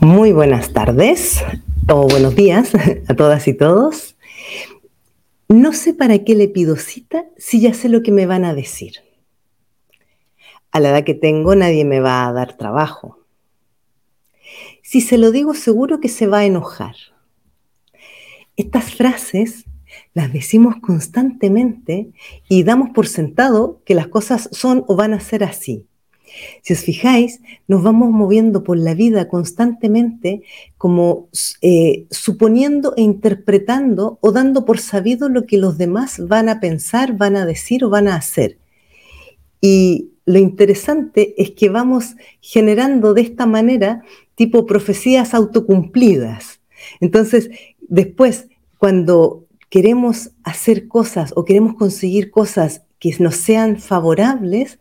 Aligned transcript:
Muy 0.00 0.30
buenas 0.30 0.72
tardes 0.72 1.42
o 1.88 2.06
buenos 2.06 2.36
días 2.36 2.70
a 3.08 3.16
todas 3.16 3.48
y 3.48 3.52
todos. 3.52 4.16
No 5.48 5.72
sé 5.72 5.92
para 5.92 6.20
qué 6.20 6.36
le 6.36 6.46
pido 6.46 6.76
cita 6.76 7.24
si 7.36 7.60
ya 7.60 7.74
sé 7.74 7.88
lo 7.88 8.04
que 8.04 8.12
me 8.12 8.24
van 8.24 8.44
a 8.44 8.54
decir. 8.54 8.92
A 10.70 10.78
la 10.78 10.90
edad 10.90 11.02
que 11.02 11.14
tengo 11.14 11.56
nadie 11.56 11.84
me 11.84 11.98
va 11.98 12.28
a 12.28 12.32
dar 12.32 12.56
trabajo. 12.56 13.18
Si 14.84 15.00
se 15.00 15.18
lo 15.18 15.32
digo 15.32 15.52
seguro 15.52 15.98
que 15.98 16.08
se 16.08 16.28
va 16.28 16.38
a 16.38 16.46
enojar. 16.46 16.94
Estas 18.56 18.94
frases 18.94 19.64
las 20.14 20.32
decimos 20.32 20.76
constantemente 20.80 22.12
y 22.48 22.62
damos 22.62 22.90
por 22.90 23.08
sentado 23.08 23.82
que 23.84 23.96
las 23.96 24.06
cosas 24.06 24.48
son 24.52 24.84
o 24.86 24.94
van 24.94 25.12
a 25.12 25.18
ser 25.18 25.42
así. 25.42 25.87
Si 26.62 26.72
os 26.72 26.80
fijáis, 26.80 27.40
nos 27.66 27.82
vamos 27.82 28.10
moviendo 28.10 28.62
por 28.64 28.76
la 28.76 28.94
vida 28.94 29.28
constantemente 29.28 30.42
como 30.76 31.28
eh, 31.62 32.06
suponiendo 32.10 32.94
e 32.96 33.02
interpretando 33.02 34.18
o 34.20 34.32
dando 34.32 34.64
por 34.64 34.78
sabido 34.78 35.28
lo 35.28 35.46
que 35.46 35.58
los 35.58 35.78
demás 35.78 36.20
van 36.26 36.48
a 36.48 36.60
pensar, 36.60 37.16
van 37.16 37.36
a 37.36 37.46
decir 37.46 37.84
o 37.84 37.90
van 37.90 38.08
a 38.08 38.16
hacer. 38.16 38.58
Y 39.60 40.10
lo 40.24 40.38
interesante 40.38 41.34
es 41.40 41.52
que 41.52 41.68
vamos 41.68 42.14
generando 42.40 43.14
de 43.14 43.22
esta 43.22 43.46
manera 43.46 44.02
tipo 44.34 44.66
profecías 44.66 45.34
autocumplidas. 45.34 46.60
Entonces, 47.00 47.50
después, 47.88 48.46
cuando 48.76 49.46
queremos 49.70 50.30
hacer 50.44 50.88
cosas 50.88 51.32
o 51.34 51.44
queremos 51.44 51.74
conseguir 51.74 52.30
cosas 52.30 52.82
que 52.98 53.14
nos 53.18 53.36
sean 53.36 53.78
favorables, 53.78 54.78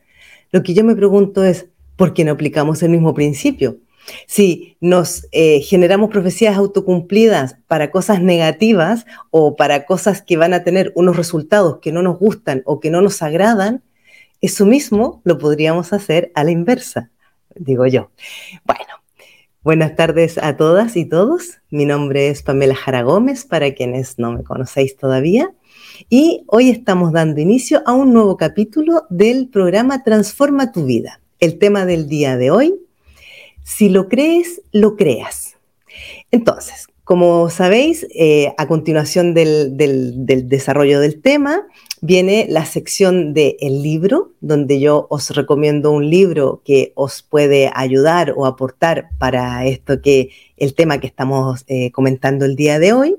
lo 0.52 0.64
que 0.64 0.74
yo 0.74 0.84
me 0.84 0.96
pregunto 0.96 1.44
es, 1.44 1.68
¿por 1.96 2.14
qué 2.14 2.24
no 2.24 2.34
aplicamos 2.34 2.82
el 2.84 2.90
mismo 2.90 3.14
principio? 3.14 3.78
Si 4.26 4.78
nos 4.80 5.28
eh, 5.32 5.62
generamos 5.62 6.10
profecías 6.10 6.56
autocumplidas 6.56 7.58
para 7.68 7.92
cosas 7.92 8.22
negativas 8.22 9.06
o 9.32 9.56
para 9.56 9.86
cosas 9.86 10.22
que 10.22 10.38
van 10.38 10.54
a 10.54 10.64
tener 10.64 10.94
unos 10.96 11.18
resultados 11.18 11.80
que 11.82 11.92
no 11.92 12.02
nos 12.02 12.18
gustan 12.18 12.62
o 12.66 12.80
que 12.80 12.90
no 12.90 13.02
nos 13.02 13.22
agradan, 13.22 13.84
eso 14.40 14.66
mismo 14.66 15.22
lo 15.26 15.38
podríamos 15.38 15.94
hacer 15.94 16.32
a 16.36 16.44
la 16.44 16.52
inversa, 16.52 17.10
digo 17.56 17.86
yo. 17.88 18.12
Bueno, 18.66 18.86
buenas 19.64 19.96
tardes 19.96 20.38
a 20.38 20.56
todas 20.56 20.96
y 20.96 21.06
todos. 21.06 21.58
Mi 21.70 21.86
nombre 21.86 22.30
es 22.30 22.44
Pamela 22.44 22.76
Jara 22.76 23.02
Gómez, 23.02 23.46
para 23.46 23.74
quienes 23.74 24.20
no 24.20 24.32
me 24.32 24.44
conocéis 24.44 24.96
todavía. 24.96 25.52
Y 26.10 26.44
hoy 26.48 26.70
estamos 26.70 27.12
dando 27.12 27.42
inicio 27.42 27.82
a 27.86 27.94
un 27.94 28.14
nuevo 28.14 28.38
capítulo 28.38 29.06
del 29.10 29.48
programa 29.48 30.04
Transforma 30.04 30.72
tu 30.72 30.86
vida. 30.86 31.22
El 31.40 31.58
tema 31.58 31.86
del 31.86 32.08
día 32.08 32.38
de 32.38 32.52
hoy, 32.52 32.76
si 33.64 33.90
lo 33.90 34.08
crees, 34.08 34.62
lo 34.72 34.96
creas. 34.96 35.56
Entonces, 36.32 36.88
como 37.04 37.50
sabéis, 37.50 38.06
eh, 38.14 38.54
a 38.58 38.68
continuación 38.68 39.34
del, 39.34 39.78
desarrollo 40.48 41.00
del 41.00 41.22
tema, 41.22 41.66
viene 42.02 42.46
la 42.50 42.66
sección 42.66 43.34
del 43.34 43.56
el 43.60 43.82
libro, 43.82 44.34
donde 44.40 44.80
yo 44.80 45.08
os 45.10 45.32
recomiendo 45.32 45.92
un 45.92 46.10
libro 46.10 46.62
que 46.64 46.92
os 46.96 47.24
puede 47.24 47.72
ayudar 47.74 48.34
o 48.36 48.46
aportar 48.46 49.10
para 49.18 49.66
esto 49.66 50.02
que 50.02 50.30
el 50.58 50.76
tema 50.76 51.00
que 51.00 51.08
estamos 51.08 51.64
eh, 51.68 51.92
comentando 51.92 52.46
el 52.46 52.56
día 52.56 52.78
de 52.78 52.94
hoy. 52.94 53.18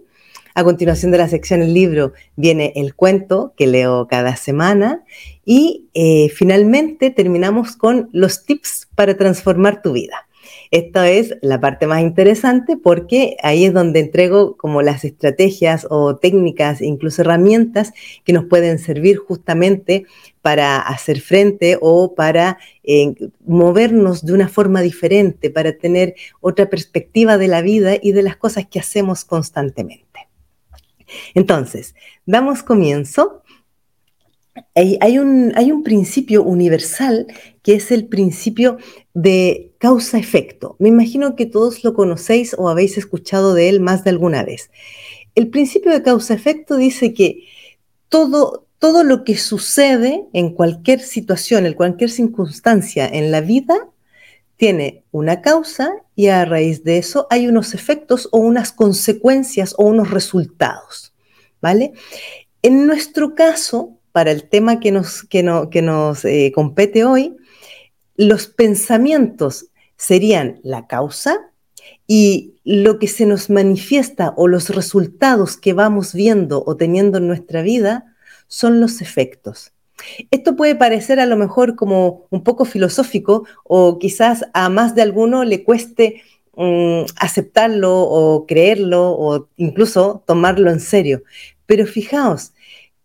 A 0.59 0.65
continuación 0.65 1.13
de 1.13 1.19
la 1.19 1.29
sección 1.29 1.63
El 1.63 1.73
libro 1.73 2.15
viene 2.35 2.73
el 2.75 2.97
cuento 2.97 3.55
que 3.57 3.69
leo 3.69 4.09
cada 4.09 4.35
semana 4.35 5.05
y 5.45 5.87
eh, 5.95 6.31
finalmente 6.31 7.11
terminamos 7.11 7.77
con 7.77 8.09
los 8.13 8.45
tips 8.45 8.89
para 8.97 9.17
transformar 9.17 9.83
tu 9.83 9.93
vida. 9.93 10.27
Esta 10.73 11.09
es 11.09 11.37
la 11.43 11.61
parte 11.61 11.87
más 11.87 12.03
interesante 12.03 12.77
porque 12.77 13.37
ahí 13.45 13.67
es 13.67 13.73
donde 13.73 14.01
entrego 14.01 14.57
como 14.57 14.83
las 14.83 15.05
estrategias 15.05 15.87
o 15.91 16.17
técnicas, 16.17 16.83
incluso 16.83 17.23
herramientas 17.23 17.93
que 18.25 18.33
nos 18.33 18.47
pueden 18.47 18.81
servir 18.81 19.19
justamente 19.19 20.07
para 20.43 20.81
hacer 20.81 21.21
frente 21.21 21.79
o 21.81 22.17
para 22.17 22.59
eh, 22.83 23.15
movernos 23.47 24.27
de 24.27 24.33
una 24.33 24.49
forma 24.49 24.81
diferente, 24.83 25.51
para 25.51 25.79
tener 25.79 26.17
otra 26.41 26.69
perspectiva 26.69 27.39
de 27.39 27.47
la 27.47 27.63
vida 27.63 27.95
y 28.03 28.11
de 28.11 28.25
las 28.25 28.37
cosas 28.37 28.67
que 28.67 28.81
hacemos 28.81 29.25
constantemente. 29.25 30.08
Entonces, 31.35 31.95
damos 32.27 32.63
comienzo. 32.63 33.43
Hay, 34.75 35.19
un, 35.19 35.83
principio 35.85 36.43
universal 36.43 37.27
que 37.63 37.75
es 37.75 37.93
el 37.93 38.09
principio 38.09 38.79
de 39.15 39.73
causa-efecto. 39.79 40.77
Me 40.79 40.89
imagino 40.89 41.37
que 41.37 41.47
todos 41.47 41.85
lo 41.85 41.95
conocéis 41.95 42.55
o 42.59 42.69
habéis 42.69 42.99
escuchado 42.99 43.55
de 43.55 43.69
él 43.69 43.81
más 43.81 44.03
de 44.05 44.11
alguna 44.11 44.43
vez. 44.43 44.71
El 45.35 45.49
principio 45.49 45.93
de 45.93 46.03
causa-efecto 46.03 46.77
dice 46.77 47.15
que 47.15 47.45
todo, 48.09 48.67
todo 48.81 49.05
lo 49.05 49.23
que 49.23 49.37
sucede 49.37 50.25
en 50.33 50.51
cualquier 50.51 51.01
situación, 51.01 51.67
en 51.67 51.75
cualquier 51.75 52.11
circunstancia 52.11 53.07
en 53.07 53.31
la 53.31 53.41
vida, 53.41 53.89
tiene 54.59 55.05
una 55.13 55.41
causa 55.41 55.91
y 56.15 56.27
a 56.27 56.45
raíz 56.45 56.85
de 56.85 56.99
eso 56.99 57.27
hay 57.31 57.47
unos 57.47 57.75
efectos 57.75 58.29
o 58.33 58.39
unas 58.39 58.73
consecuencias 58.73 59.75
o 59.79 59.85
unos 59.85 60.11
resultados, 60.11 61.15
¿vale? 61.63 61.93
En 62.61 62.87
nuestro 62.87 63.35
caso, 63.37 63.99
para 64.13 64.33
el 64.33 64.49
tema 64.49 64.81
que 64.81 64.91
nos, 64.91 65.23
que 65.23 65.43
nos 65.43 66.25
eh, 66.25 66.53
compete 66.55 67.05
hoy, 67.05 67.37
los 68.17 68.49
pensamientos 68.49 69.69
serían 69.97 70.59
la 70.65 70.89
causa 70.89 71.53
y 72.09 72.57
lo 72.65 72.99
que 72.99 73.07
se 73.07 73.27
nos 73.27 73.51
manifiesta 73.51 74.35
o 74.37 74.49
los 74.49 74.71
resultados 74.71 75.57
que 75.57 75.73
vamos 75.73 76.15
viendo 76.15 76.65
o 76.67 76.77
teniendo 76.77 77.19
en 77.19 77.29
nuestra 77.29 77.63
vida 77.63 78.17
son 78.49 78.81
los 78.81 79.03
efectos. 79.03 79.73
Esto 80.31 80.57
puede 80.57 80.75
parecer 80.75 81.21
a 81.21 81.27
lo 81.27 81.37
mejor 81.37 81.77
como 81.77 82.27
un 82.31 82.43
poco 82.43 82.65
filosófico 82.65 83.45
o 83.65 83.99
quizás 83.99 84.45
a 84.55 84.69
más 84.69 84.95
de 84.95 85.03
alguno 85.03 85.45
le 85.45 85.65
cueste 85.65 86.23
mm, 86.57 87.03
aceptarlo 87.17 88.01
o 88.01 88.47
creerlo 88.47 89.11
o 89.11 89.49
incluso 89.57 90.23
tomarlo 90.27 90.71
en 90.71 90.81
serio. 90.81 91.23
Pero 91.67 91.87
fijaos, 91.87 92.53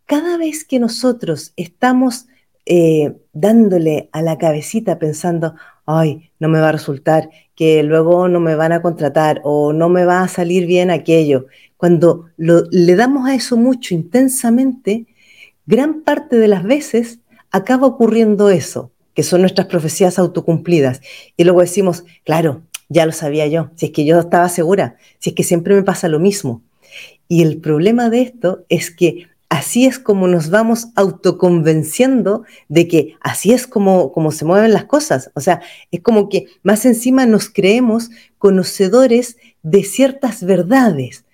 cada 0.05 0.37
vez 0.37 0.63
que 0.63 0.79
nosotros 0.79 1.53
estamos 1.55 2.27
eh, 2.65 3.15
dándole 3.33 4.09
a 4.13 4.21
la 4.21 4.37
cabecita 4.37 4.99
pensando, 4.99 5.55
ay, 5.85 6.31
no 6.39 6.47
me 6.49 6.59
va 6.59 6.69
a 6.69 6.73
resultar, 6.73 7.29
que 7.55 7.83
luego 7.83 8.27
no 8.29 8.39
me 8.39 8.55
van 8.55 8.71
a 8.71 8.81
contratar 8.81 9.41
o 9.43 9.73
no 9.73 9.89
me 9.89 10.05
va 10.05 10.21
a 10.21 10.27
salir 10.27 10.65
bien 10.65 10.89
aquello, 10.89 11.47
cuando 11.77 12.29
le 12.37 12.95
damos 12.95 13.27
a 13.27 13.35
eso 13.35 13.57
mucho 13.57 13.93
intensamente, 13.93 15.05
gran 15.65 16.01
parte 16.01 16.37
de 16.37 16.47
las 16.47 16.63
veces 16.63 17.19
acaba 17.51 17.87
ocurriendo 17.87 18.49
eso, 18.49 18.91
que 19.13 19.23
son 19.23 19.41
nuestras 19.41 19.67
profecías 19.67 20.19
autocumplidas. 20.19 21.01
Y 21.37 21.43
luego 21.43 21.61
decimos, 21.61 22.03
claro, 22.23 22.63
ya 22.89 23.05
lo 23.05 23.11
sabía 23.11 23.47
yo, 23.47 23.71
si 23.75 23.87
es 23.87 23.91
que 23.91 24.05
yo 24.05 24.19
estaba 24.19 24.49
segura, 24.49 24.97
si 25.19 25.31
es 25.31 25.35
que 25.35 25.43
siempre 25.43 25.75
me 25.75 25.83
pasa 25.83 26.07
lo 26.07 26.19
mismo. 26.19 26.61
Y 27.27 27.41
el 27.41 27.57
problema 27.57 28.09
de 28.09 28.21
esto 28.21 28.65
es 28.69 28.91
que 28.91 29.27
así 29.49 29.85
es 29.85 29.99
como 29.99 30.27
nos 30.27 30.49
vamos 30.49 30.87
autoconvenciendo 30.95 32.43
de 32.69 32.87
que 32.87 33.15
así 33.21 33.53
es 33.53 33.67
como, 33.67 34.11
como 34.11 34.31
se 34.31 34.45
mueven 34.45 34.73
las 34.73 34.85
cosas. 34.85 35.31
O 35.35 35.41
sea, 35.41 35.61
es 35.91 36.01
como 36.01 36.27
que 36.27 36.47
más 36.63 36.85
encima 36.85 37.25
nos 37.25 37.49
creemos 37.49 38.09
conocedores 38.37 39.37
de 39.61 39.83
ciertas 39.83 40.43
verdades 40.43 41.25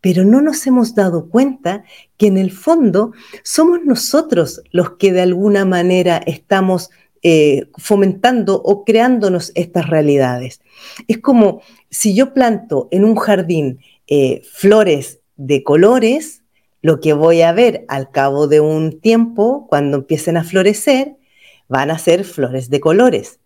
pero 0.00 0.24
no 0.24 0.40
nos 0.40 0.66
hemos 0.66 0.94
dado 0.94 1.28
cuenta 1.28 1.84
que 2.16 2.26
en 2.26 2.38
el 2.38 2.50
fondo 2.50 3.12
somos 3.42 3.80
nosotros 3.84 4.62
los 4.72 4.92
que 4.92 5.12
de 5.12 5.22
alguna 5.22 5.64
manera 5.64 6.18
estamos 6.26 6.90
eh, 7.22 7.68
fomentando 7.76 8.62
o 8.62 8.84
creándonos 8.84 9.52
estas 9.54 9.90
realidades. 9.90 10.60
Es 11.06 11.18
como 11.18 11.60
si 11.90 12.14
yo 12.14 12.32
planto 12.32 12.88
en 12.90 13.04
un 13.04 13.16
jardín 13.16 13.80
eh, 14.06 14.42
flores 14.50 15.20
de 15.36 15.62
colores, 15.62 16.42
lo 16.82 17.00
que 17.00 17.12
voy 17.12 17.42
a 17.42 17.52
ver 17.52 17.84
al 17.88 18.10
cabo 18.10 18.46
de 18.46 18.60
un 18.60 19.00
tiempo, 19.00 19.66
cuando 19.68 19.98
empiecen 19.98 20.38
a 20.38 20.44
florecer, 20.44 21.16
van 21.68 21.90
a 21.90 21.98
ser 21.98 22.24
flores 22.24 22.70
de 22.70 22.80
colores. 22.80 23.38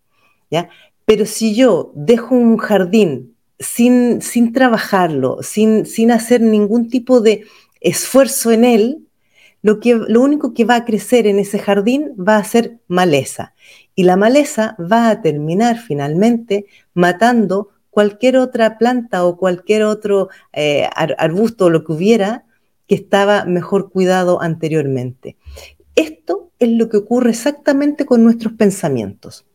¿ya? 0.49 0.69
Pero 1.05 1.25
si 1.25 1.53
yo 1.53 1.91
dejo 1.95 2.33
un 2.33 2.57
jardín 2.57 3.34
sin, 3.59 4.21
sin 4.21 4.53
trabajarlo, 4.53 5.39
sin, 5.41 5.85
sin 5.85 6.11
hacer 6.11 6.41
ningún 6.41 6.89
tipo 6.89 7.21
de 7.21 7.45
esfuerzo 7.81 8.51
en 8.51 8.65
él, 8.65 9.07
lo, 9.61 9.79
que, 9.79 9.95
lo 9.95 10.21
único 10.21 10.53
que 10.53 10.65
va 10.65 10.75
a 10.75 10.85
crecer 10.85 11.25
en 11.27 11.39
ese 11.39 11.59
jardín 11.59 12.13
va 12.17 12.37
a 12.37 12.43
ser 12.43 12.79
maleza. 12.87 13.53
Y 13.95 14.03
la 14.03 14.15
maleza 14.15 14.75
va 14.79 15.09
a 15.09 15.21
terminar 15.21 15.79
finalmente 15.79 16.65
matando 16.93 17.69
cualquier 17.89 18.37
otra 18.37 18.77
planta 18.77 19.25
o 19.25 19.37
cualquier 19.37 19.83
otro 19.83 20.29
eh, 20.53 20.89
arbusto 20.95 21.65
o 21.65 21.69
lo 21.69 21.83
que 21.83 21.93
hubiera 21.93 22.45
que 22.87 22.95
estaba 22.95 23.45
mejor 23.45 23.89
cuidado 23.89 24.41
anteriormente. 24.41 25.37
Esto 25.95 26.51
es 26.59 26.69
lo 26.69 26.89
que 26.89 26.97
ocurre 26.97 27.31
exactamente 27.31 28.05
con 28.05 28.23
nuestros 28.23 28.53
pensamientos. 28.53 29.45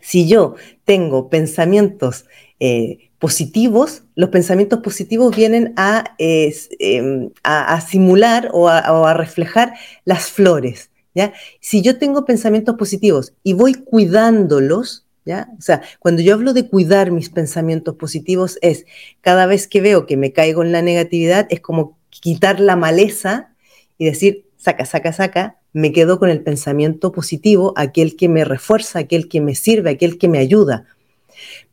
Si 0.00 0.28
yo 0.28 0.54
tengo 0.84 1.28
pensamientos 1.28 2.26
eh, 2.60 3.10
positivos, 3.24 4.02
los 4.16 4.28
pensamientos 4.28 4.80
positivos 4.80 5.34
vienen 5.34 5.72
a, 5.78 6.14
em, 6.18 7.30
a, 7.42 7.80
simular 7.80 8.50
o 8.52 8.68
a, 8.68 9.14
reflejar 9.14 9.72
las 10.04 10.26
flores. 10.26 10.90
¿ya? 11.14 11.32
Si 11.58 11.80
yo 11.80 11.96
tengo 11.96 12.26
pensamientos 12.26 12.76
positivos 12.76 13.32
y 13.42 13.54
voy 13.54 13.72
cuidándolos, 13.72 15.06
¿ya? 15.24 15.48
O 15.58 15.62
sea, 15.62 15.80
cuando 16.00 16.20
yo 16.20 16.34
hablo 16.34 16.52
de 16.52 16.68
cuidar 16.68 17.12
mis 17.12 17.30
pensamientos 17.30 17.94
positivos 17.94 18.58
es 18.60 18.84
cada 19.22 19.46
vez 19.46 19.68
que 19.68 19.80
veo 19.80 20.04
que 20.04 20.18
me 20.18 20.34
caigo 20.34 20.62
en 20.62 20.72
la 20.72 20.82
negatividad, 20.82 21.46
es 21.48 21.60
como 21.60 21.96
quitar 22.10 22.60
la 22.60 22.76
maleza 22.76 23.54
y 23.96 24.04
decir, 24.04 24.44
saca, 24.58 24.84
saca, 24.84 25.14
saca, 25.14 25.56
me 25.72 25.92
quedo 25.92 26.18
con 26.18 26.28
el 26.28 26.42
pensamiento 26.42 27.10
positivo, 27.10 27.72
aquel 27.74 28.16
que 28.16 28.28
me 28.28 28.44
refuerza, 28.44 28.98
aquel 28.98 29.30
que 29.30 29.40
me 29.40 29.54
sirve, 29.54 29.88
aquel 29.88 30.18
que 30.18 30.28
me 30.28 30.36
ayuda. 30.36 30.84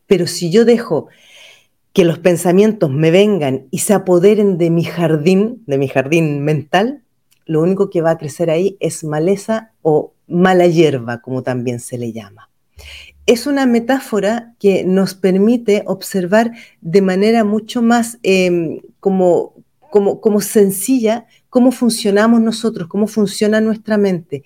Pero 0.08 0.28
si 0.28 0.50
yo 0.50 0.64
dejo 0.64 1.10
que 1.94 2.06
los 2.06 2.20
pensamientos 2.20 2.90
me 2.90 3.12
vengan 3.12 3.68
y 3.70 3.80
se 3.80 3.94
apoderen 3.94 4.58
de 4.58 4.70
mi 4.70 4.84
jardín, 4.84 5.64
de 5.68 5.78
mi 5.78 5.88
jardín 5.88 6.44
mental, 6.44 7.04
lo 7.46 7.62
único 7.62 7.90
que 7.90 8.02
va 8.02 8.12
a 8.12 8.18
crecer 8.18 8.50
ahí 8.50 8.78
es 8.80 9.04
maleza 9.04 9.74
o 9.82 10.14
mala 10.28 10.68
hierba, 10.68 11.22
como 11.22 11.44
también 11.44 11.80
se 11.80 11.98
le 11.98 12.14
llama. 12.14 12.50
Es 13.26 13.46
una 13.46 13.66
metáfora 13.66 14.56
que 14.60 14.84
nos 14.84 15.14
permite 15.16 15.84
observar 15.86 16.52
de 16.80 17.02
manera 17.02 17.44
mucho 17.44 17.82
más 17.82 18.18
em, 18.24 18.80
como, 19.00 19.54
como, 19.90 20.22
como 20.22 20.42
sencilla 20.42 21.28
cómo 21.50 21.74
funcionamos 21.74 22.40
nosotros, 22.40 22.88
cómo 22.88 23.08
funciona 23.08 23.60
nuestra 23.60 23.98
mente. 23.98 24.44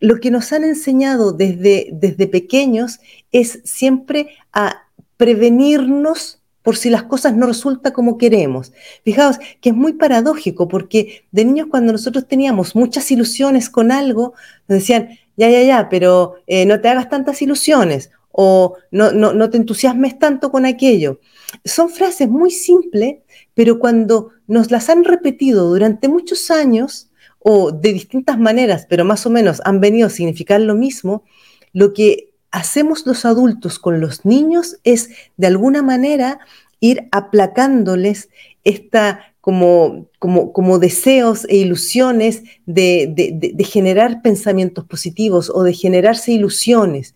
Lo 0.00 0.18
que 0.18 0.30
nos 0.30 0.52
han 0.52 0.64
enseñado 0.64 1.32
desde, 1.32 1.90
desde 1.92 2.26
pequeños 2.26 2.98
es 3.32 3.60
siempre 3.64 4.30
a 4.52 4.84
prevenirnos 5.18 6.35
por 6.66 6.76
si 6.76 6.90
las 6.90 7.04
cosas 7.04 7.36
no 7.36 7.46
resultan 7.46 7.92
como 7.92 8.18
queremos. 8.18 8.72
Fijaos 9.04 9.38
que 9.60 9.68
es 9.68 9.74
muy 9.76 9.92
paradójico 9.92 10.66
porque 10.66 11.22
de 11.30 11.44
niños 11.44 11.68
cuando 11.70 11.92
nosotros 11.92 12.26
teníamos 12.26 12.74
muchas 12.74 13.08
ilusiones 13.12 13.70
con 13.70 13.92
algo, 13.92 14.34
nos 14.66 14.80
decían, 14.80 15.10
ya, 15.36 15.48
ya, 15.48 15.62
ya, 15.62 15.88
pero 15.88 16.34
eh, 16.48 16.66
no 16.66 16.80
te 16.80 16.88
hagas 16.88 17.08
tantas 17.08 17.40
ilusiones 17.40 18.10
o 18.32 18.74
no, 18.90 19.12
no, 19.12 19.32
no 19.32 19.48
te 19.48 19.58
entusiasmes 19.58 20.18
tanto 20.18 20.50
con 20.50 20.66
aquello. 20.66 21.20
Son 21.64 21.88
frases 21.88 22.28
muy 22.28 22.50
simples, 22.50 23.18
pero 23.54 23.78
cuando 23.78 24.30
nos 24.48 24.72
las 24.72 24.90
han 24.90 25.04
repetido 25.04 25.68
durante 25.68 26.08
muchos 26.08 26.50
años 26.50 27.10
o 27.38 27.70
de 27.70 27.92
distintas 27.92 28.40
maneras, 28.40 28.88
pero 28.90 29.04
más 29.04 29.24
o 29.24 29.30
menos 29.30 29.62
han 29.64 29.78
venido 29.78 30.08
a 30.08 30.10
significar 30.10 30.60
lo 30.60 30.74
mismo, 30.74 31.22
lo 31.72 31.92
que 31.92 32.30
hacemos 32.56 33.04
los 33.04 33.26
adultos 33.26 33.78
con 33.78 34.00
los 34.00 34.24
niños 34.24 34.78
es 34.82 35.10
de 35.36 35.46
alguna 35.46 35.82
manera 35.82 36.40
ir 36.80 37.06
aplacándoles 37.12 38.30
esta 38.64 39.20
como, 39.42 40.08
como, 40.18 40.78
deseos 40.78 41.44
e 41.50 41.56
ilusiones 41.56 42.42
de, 42.64 43.12
de, 43.54 43.64
generar 43.64 44.22
pensamientos 44.22 44.86
positivos 44.86 45.52
o 45.54 45.62
de 45.62 45.72
generarse 45.72 46.32
ilusiones. 46.32 47.14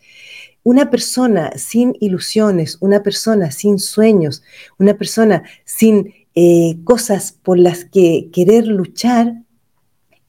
Una 0.63 0.91
persona 0.91 1.53
sin 1.57 1.97
ilusiones, 2.01 2.77
una 2.81 3.03
persona 3.03 3.51
sin 3.51 3.79
sueños, 3.79 4.43
una 4.79 4.95
persona 4.95 5.43
sin 5.65 6.15
eh, 6.35 6.77
cosas 6.85 7.33
por 7.33 7.59
las 7.59 7.87
que 7.87 8.29
querer 8.31 8.69
luchar, 8.69 9.43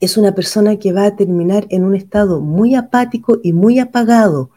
es 0.00 0.16
una 0.16 0.34
persona 0.34 0.78
que 0.78 0.92
va 0.92 1.04
a 1.04 1.16
terminar 1.16 1.66
en 1.68 1.84
un 1.84 1.94
estado 1.94 2.40
muy 2.40 2.74
apático 2.74 3.38
y 3.44 3.52
muy 3.52 3.78
apagado, 3.78 4.50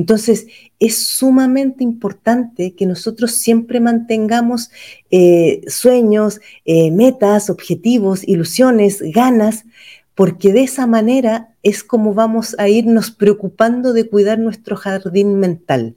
entonces, 0.00 0.46
es 0.78 1.06
sumamente 1.08 1.84
importante 1.84 2.74
que 2.74 2.86
nosotros 2.86 3.32
siempre 3.32 3.80
mantengamos 3.80 4.70
eh, 5.10 5.60
sueños, 5.66 6.40
eh, 6.64 6.90
metas, 6.90 7.50
objetivos, 7.50 8.26
ilusiones, 8.26 9.02
ganas, 9.02 9.66
porque 10.14 10.54
de 10.54 10.62
esa 10.62 10.86
manera 10.86 11.54
es 11.62 11.84
como 11.84 12.14
vamos 12.14 12.56
a 12.58 12.70
irnos 12.70 13.10
preocupando 13.10 13.92
de 13.92 14.08
cuidar 14.08 14.38
nuestro 14.38 14.74
jardín 14.74 15.38
mental. 15.38 15.96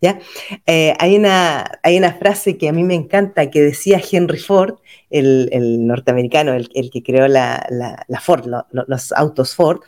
¿ya? 0.00 0.20
Eh, 0.64 0.94
hay, 0.98 1.14
una, 1.14 1.70
hay, 1.82 1.98
una, 1.98 2.14
frase 2.14 2.56
que 2.56 2.70
a 2.70 2.72
mí 2.72 2.82
me 2.82 2.94
encanta 2.94 3.50
que 3.50 3.60
decía 3.60 4.00
Henry 4.10 4.38
Ford, 4.38 4.76
el, 5.10 5.86
norteamericano, 5.86 6.54
el, 6.54 6.90
que 6.90 7.02
creó 7.02 7.28
la, 7.28 8.06
Ford, 8.22 8.46
los 8.70 9.12
autos 9.12 9.54
Ford. 9.54 9.80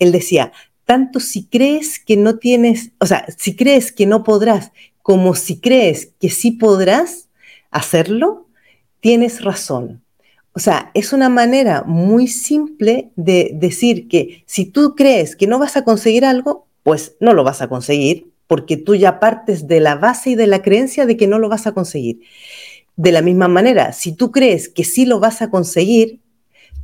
Él 0.00 0.10
decía, 0.10 0.50
tanto 0.86 1.20
si 1.20 1.44
crees 1.44 1.98
que 1.98 2.16
no 2.16 2.38
tienes, 2.38 2.92
o 3.00 3.06
sea, 3.06 3.26
si 3.36 3.54
crees 3.54 3.92
que 3.92 4.06
no 4.06 4.24
podrás, 4.24 4.72
como 5.02 5.34
si 5.34 5.60
crees 5.60 6.12
que 6.20 6.30
sí 6.30 6.52
podrás 6.52 7.28
hacerlo, 7.70 8.46
tienes 9.00 9.44
razón. 9.44 10.02
O 10.52 10.58
sea, 10.58 10.90
es 10.94 11.12
una 11.12 11.28
manera 11.28 11.82
muy 11.82 12.28
simple 12.28 13.10
de 13.16 13.50
decir 13.52 14.08
que 14.08 14.44
si 14.46 14.64
tú 14.64 14.94
crees 14.94 15.36
que 15.36 15.46
no 15.46 15.58
vas 15.58 15.76
a 15.76 15.84
conseguir 15.84 16.24
algo, 16.24 16.66
pues 16.82 17.16
no 17.20 17.34
lo 17.34 17.44
vas 17.44 17.60
a 17.60 17.68
conseguir, 17.68 18.30
porque 18.46 18.76
tú 18.76 18.94
ya 18.94 19.20
partes 19.20 19.66
de 19.66 19.80
la 19.80 19.96
base 19.96 20.30
y 20.30 20.34
de 20.36 20.46
la 20.46 20.62
creencia 20.62 21.04
de 21.04 21.16
que 21.16 21.26
no 21.26 21.38
lo 21.38 21.48
vas 21.48 21.66
a 21.66 21.72
conseguir. 21.72 22.20
De 22.94 23.12
la 23.12 23.22
misma 23.22 23.48
manera, 23.48 23.92
si 23.92 24.12
tú 24.12 24.30
crees 24.30 24.68
que 24.68 24.84
sí 24.84 25.04
lo 25.04 25.20
vas 25.20 25.42
a 25.42 25.50
conseguir, 25.50 26.20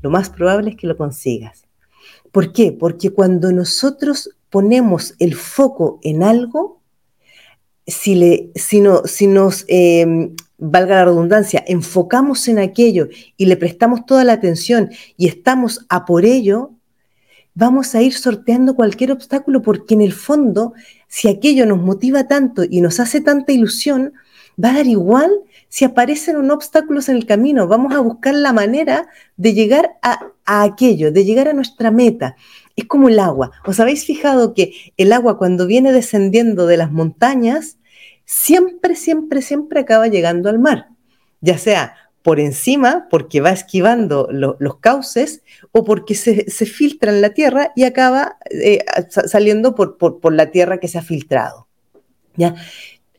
lo 0.02 0.10
más 0.10 0.28
probable 0.28 0.70
es 0.70 0.76
que 0.76 0.88
lo 0.88 0.96
consigas. 0.96 1.64
¿Por 2.32 2.52
qué? 2.52 2.72
Porque 2.72 3.10
cuando 3.10 3.52
nosotros 3.52 4.30
ponemos 4.50 5.14
el 5.18 5.34
foco 5.34 6.00
en 6.02 6.22
algo, 6.22 6.80
si, 7.86 8.14
le, 8.14 8.50
si, 8.54 8.82
si 9.04 9.26
nos, 9.26 9.64
em, 9.68 10.34
valga 10.58 10.96
la 10.96 11.04
redundancia, 11.04 11.62
enfocamos 11.66 12.48
en 12.48 12.58
aquello 12.58 13.08
y 13.36 13.46
le 13.46 13.56
prestamos 13.56 14.06
toda 14.06 14.24
la 14.24 14.32
atención 14.34 14.90
y 15.16 15.26
estamos 15.26 15.84
a 15.88 16.04
por 16.04 16.24
ello, 16.24 16.70
vamos 17.54 17.94
a 17.94 18.02
ir 18.02 18.14
sorteando 18.14 18.76
cualquier 18.76 19.12
obstáculo 19.12 19.60
porque 19.60 19.94
en 19.94 20.00
el 20.00 20.12
fondo, 20.12 20.72
si 21.08 21.28
aquello 21.28 21.66
nos 21.66 21.80
motiva 21.80 22.28
tanto 22.28 22.62
y 22.64 22.80
nos 22.80 23.00
hace 23.00 23.20
tanta 23.20 23.52
ilusión, 23.52 24.12
va 24.62 24.70
a 24.70 24.74
dar 24.74 24.86
igual 24.86 25.30
si 25.72 25.86
aparecen 25.86 26.36
un 26.36 26.50
obstáculos 26.50 27.08
en 27.08 27.16
el 27.16 27.24
camino, 27.24 27.66
vamos 27.66 27.94
a 27.94 28.00
buscar 28.00 28.34
la 28.34 28.52
manera 28.52 29.08
de 29.38 29.54
llegar 29.54 29.92
a, 30.02 30.20
aquello, 30.44 31.10
de 31.10 31.24
llegar 31.24 31.48
a 31.48 31.54
nuestra 31.54 31.90
meta. 31.90 32.36
Es 32.76 32.84
como 32.84 33.08
el 33.08 33.18
agua. 33.18 33.52
¿Os 33.64 33.80
habéis 33.80 34.04
fijado 34.04 34.52
que 34.52 34.74
el 34.98 35.14
agua 35.14 35.38
cuando 35.38 35.66
viene 35.66 35.90
descendiendo 35.90 36.66
de 36.66 36.76
las 36.76 36.92
montañas, 36.92 37.78
siempre, 38.26 38.96
siempre, 38.96 39.40
siempre 39.40 39.80
acaba 39.80 40.08
llegando 40.08 40.50
al 40.50 40.58
mar? 40.58 40.88
Ya 41.40 41.56
sea 41.56 41.94
por 42.20 42.38
encima, 42.38 43.08
porque 43.08 43.40
va 43.40 43.50
esquivando 43.50 44.28
los 44.30 44.76
cauces, 44.76 45.42
o 45.70 45.84
porque 45.84 46.14
se, 46.14 46.44
filtra 46.66 47.12
en 47.12 47.22
la 47.22 47.30
tierra 47.30 47.72
y 47.74 47.84
acaba 47.84 48.36
eh, 48.50 48.84
saliendo 49.08 49.74
por, 49.74 49.96
por, 49.96 50.20
por, 50.20 50.34
la 50.34 50.50
tierra 50.50 50.80
que 50.80 50.88
se 50.88 50.98
ha 50.98 51.02
filtrado. 51.02 51.66
¿ya? 52.36 52.56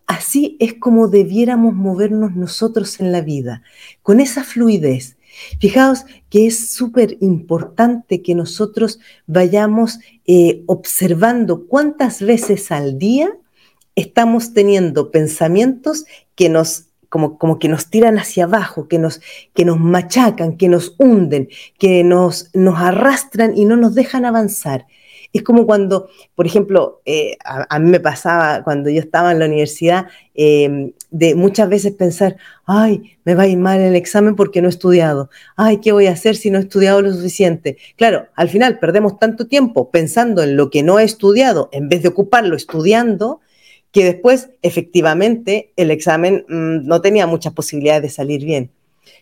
Así 0.07 0.57
es 0.59 0.73
como 0.75 1.07
debiéramos 1.07 1.73
movernos 1.73 2.35
nosotros 2.35 2.99
en 2.99 3.11
la 3.11 3.21
vida, 3.21 3.63
con 4.01 4.19
esa 4.19 4.43
fluidez. 4.43 5.17
Fijaos 5.59 6.05
que 6.29 6.45
es 6.47 6.71
súper 6.71 7.17
importante 7.21 8.21
que 8.21 8.35
nosotros 8.35 8.99
vayamos 9.25 9.99
eh, 10.25 10.63
observando 10.67 11.65
cuántas 11.67 12.21
veces 12.21 12.71
al 12.71 12.99
día 12.99 13.31
estamos 13.95 14.53
teniendo 14.53 15.11
pensamientos 15.11 16.05
que 16.35 16.49
nos 16.49 16.85
como, 17.09 17.37
como, 17.37 17.59
que 17.59 17.69
nos 17.69 17.91
tiran 17.91 18.17
hacia 18.17 18.45
abajo, 18.45 18.87
que 18.87 18.97
nos, 18.97 19.21
que 19.53 19.65
nos 19.65 19.79
machacan, 19.79 20.57
que 20.57 20.67
nos 20.67 20.95
hunden, 20.97 21.47
que 21.77 22.03
nos, 22.03 22.49
nos 22.55 22.79
arrastran 22.79 23.55
y 23.55 23.65
no 23.65 23.75
nos 23.75 23.93
dejan 23.93 24.25
avanzar. 24.25 24.87
Es 25.33 25.41
como 25.41 25.65
cuando, 25.65 26.09
por 26.35 26.45
ejemplo, 26.45 27.01
eh, 27.05 27.37
a, 27.43 27.79
mí 27.79 27.89
me 27.89 27.99
pasaba 27.99 28.63
cuando 28.63 28.91
yo 28.91 28.99
estaba 28.99 29.31
en 29.31 29.39
la 29.39 29.47
universidad, 29.47 30.05
em, 30.35 30.93
de 31.09 31.33
muchas 31.33 31.67
veces 31.69 31.91
pensar, 31.93 32.37
ay, 32.67 33.17
me 33.25 33.33
va 33.33 33.43
a 33.43 33.47
ir 33.47 33.57
mal 33.57 33.81
el 33.81 33.95
examen 33.95 34.35
porque 34.35 34.61
no 34.61 34.67
he 34.67 34.69
estudiado, 34.69 35.31
ay, 35.55 35.77
¿qué 35.77 35.91
voy 35.91 36.05
a 36.05 36.11
hacer 36.11 36.35
si 36.35 36.51
no 36.51 36.59
he 36.59 36.61
estudiado 36.61 37.01
lo 37.01 37.11
suficiente? 37.11 37.77
Claro, 37.97 38.27
al 38.35 38.49
final 38.49 38.77
perdemos 38.77 39.17
tanto 39.17 39.47
tiempo 39.47 39.89
pensando 39.89 40.43
en 40.43 40.55
lo 40.55 40.69
que 40.69 40.83
no 40.83 40.99
he 40.99 41.03
estudiado 41.03 41.69
en 41.71 41.89
vez 41.89 42.03
de 42.03 42.09
ocuparlo 42.09 42.55
estudiando, 42.55 43.41
que 43.91 44.05
después 44.05 44.49
efectivamente 44.61 45.71
el 45.77 45.89
examen 45.91 46.45
mm, 46.47 46.85
no 46.87 47.01
tenía 47.01 47.25
muchas 47.27 47.53
posibilidades 47.53 48.03
de 48.03 48.09
salir 48.09 48.45
bien. 48.45 48.71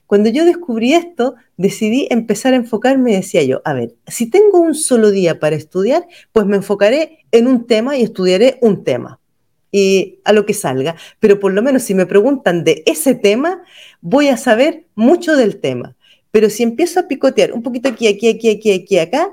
Cuando 0.05 0.29
yo 0.29 0.45
descubrí 0.45 0.93
esto, 0.93 1.35
decidí 1.57 2.07
empezar 2.09 2.53
a 2.53 2.57
enfocarme, 2.57 3.13
decía 3.13 3.43
yo, 3.43 3.61
a 3.65 3.73
ver, 3.73 3.95
si 4.07 4.29
tengo 4.29 4.59
un 4.59 4.75
solo 4.75 5.11
día 5.11 5.39
para 5.39 5.55
estudiar, 5.55 6.07
pues 6.31 6.45
me 6.45 6.57
enfocaré 6.57 7.25
en 7.31 7.47
un 7.47 7.65
tema 7.67 7.97
y 7.97 8.03
estudiaré 8.03 8.57
un 8.61 8.83
tema 8.83 9.21
y 9.71 10.19
a 10.25 10.33
lo 10.33 10.45
que 10.45 10.53
salga, 10.53 10.95
pero 11.19 11.39
por 11.39 11.53
lo 11.53 11.61
menos 11.61 11.83
si 11.83 11.93
me 11.95 12.05
preguntan 12.05 12.63
de 12.63 12.83
ese 12.85 13.15
tema, 13.15 13.63
voy 14.01 14.27
a 14.27 14.37
saber 14.37 14.85
mucho 14.95 15.35
del 15.35 15.59
tema. 15.59 15.95
Pero 16.31 16.49
si 16.49 16.63
empiezo 16.63 16.99
a 16.99 17.07
picotear 17.07 17.53
un 17.53 17.63
poquito 17.63 17.89
aquí, 17.89 18.07
aquí, 18.07 18.29
aquí, 18.29 18.49
aquí, 18.49 18.71
aquí, 18.71 18.99
acá, 18.99 19.29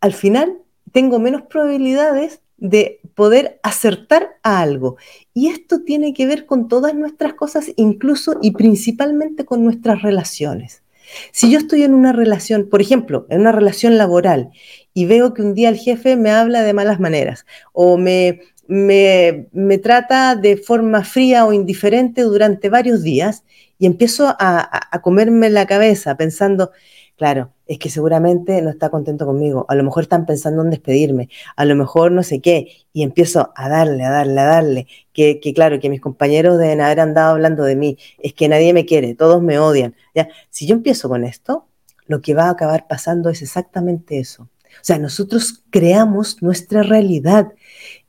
al 0.00 0.12
final 0.12 0.58
tengo 0.92 1.18
menos 1.18 1.42
probabilidades 1.42 2.40
de 2.56 3.00
poder 3.16 3.58
acertar 3.64 4.36
a 4.44 4.60
algo. 4.60 4.96
Y 5.34 5.48
esto 5.48 5.80
tiene 5.82 6.14
que 6.14 6.26
ver 6.26 6.46
con 6.46 6.68
todas 6.68 6.94
nuestras 6.94 7.34
cosas, 7.34 7.72
incluso 7.74 8.38
y 8.42 8.52
principalmente 8.52 9.44
con 9.44 9.64
nuestras 9.64 10.02
relaciones. 10.02 10.82
Si 11.32 11.50
yo 11.50 11.58
estoy 11.58 11.82
en 11.82 11.94
una 11.94 12.12
relación, 12.12 12.68
por 12.68 12.80
ejemplo, 12.80 13.26
en 13.30 13.40
una 13.40 13.52
relación 13.52 13.96
laboral, 13.96 14.50
y 14.92 15.06
veo 15.06 15.34
que 15.34 15.42
un 15.42 15.54
día 15.54 15.70
el 15.70 15.78
jefe 15.78 16.16
me 16.16 16.30
habla 16.30 16.62
de 16.62 16.74
malas 16.74 17.00
maneras 17.00 17.46
o 17.72 17.96
me, 17.96 18.40
me, 18.66 19.78
trata 19.82 20.36
de 20.36 20.56
forma 20.56 21.02
fría 21.04 21.46
o 21.46 21.52
indiferente 21.52 22.22
durante 22.22 22.68
varios 22.68 23.02
días 23.02 23.44
y 23.78 23.86
empiezo 23.86 24.34
a, 24.38 24.88
a 24.90 25.02
comerme 25.02 25.48
la 25.48 25.66
cabeza 25.66 26.16
pensando, 26.16 26.72
claro, 27.16 27.50
es 27.66 27.78
que 27.78 27.90
seguramente 27.90 28.60
no 28.62 28.70
está 28.70 28.90
contento 28.90 29.26
conmigo, 29.26 29.66
a 29.68 29.74
lo 29.74 29.82
mejor 29.82 30.04
están 30.04 30.26
pensando 30.26 30.62
en 30.62 30.70
despedirme, 30.70 31.28
a 31.56 31.64
lo 31.64 31.74
mejor 31.74 32.12
no 32.12 32.22
sé 32.22 32.40
qué, 32.40 32.68
y 32.92 33.02
empiezo 33.02 33.52
a 33.56 33.68
darle, 33.68 34.04
a 34.04 34.10
darle, 34.10 34.40
a 34.40 34.44
darle, 34.44 34.86
que, 35.12 35.40
claro, 35.54 35.80
que 35.80 35.90
mis 35.90 36.00
compañeros 36.00 36.58
deben 36.58 36.80
haber 36.80 37.00
andado 37.00 37.32
hablando 37.32 37.64
de 37.64 37.76
mí, 37.76 37.98
es 38.18 38.34
que 38.34 38.48
nadie 38.48 38.72
me 38.72 38.84
quiere, 38.86 39.14
todos 39.14 39.42
me 39.42 39.58
odian. 39.58 39.94
¿ya? 40.14 40.28
Si 40.50 40.66
yo 40.66 40.74
empiezo 40.74 41.08
con 41.08 41.24
esto, 41.24 41.66
lo 42.06 42.20
que 42.20 42.34
va 42.34 42.44
a 42.44 42.50
acabar 42.50 42.86
pasando 42.86 43.30
es 43.30 43.42
exactamente 43.42 44.18
eso. 44.18 44.44
O 44.44 44.84
sea, 44.84 44.98
nosotros 44.98 45.64
creamos 45.70 46.42
nuestra 46.42 46.82
realidad 46.82 47.52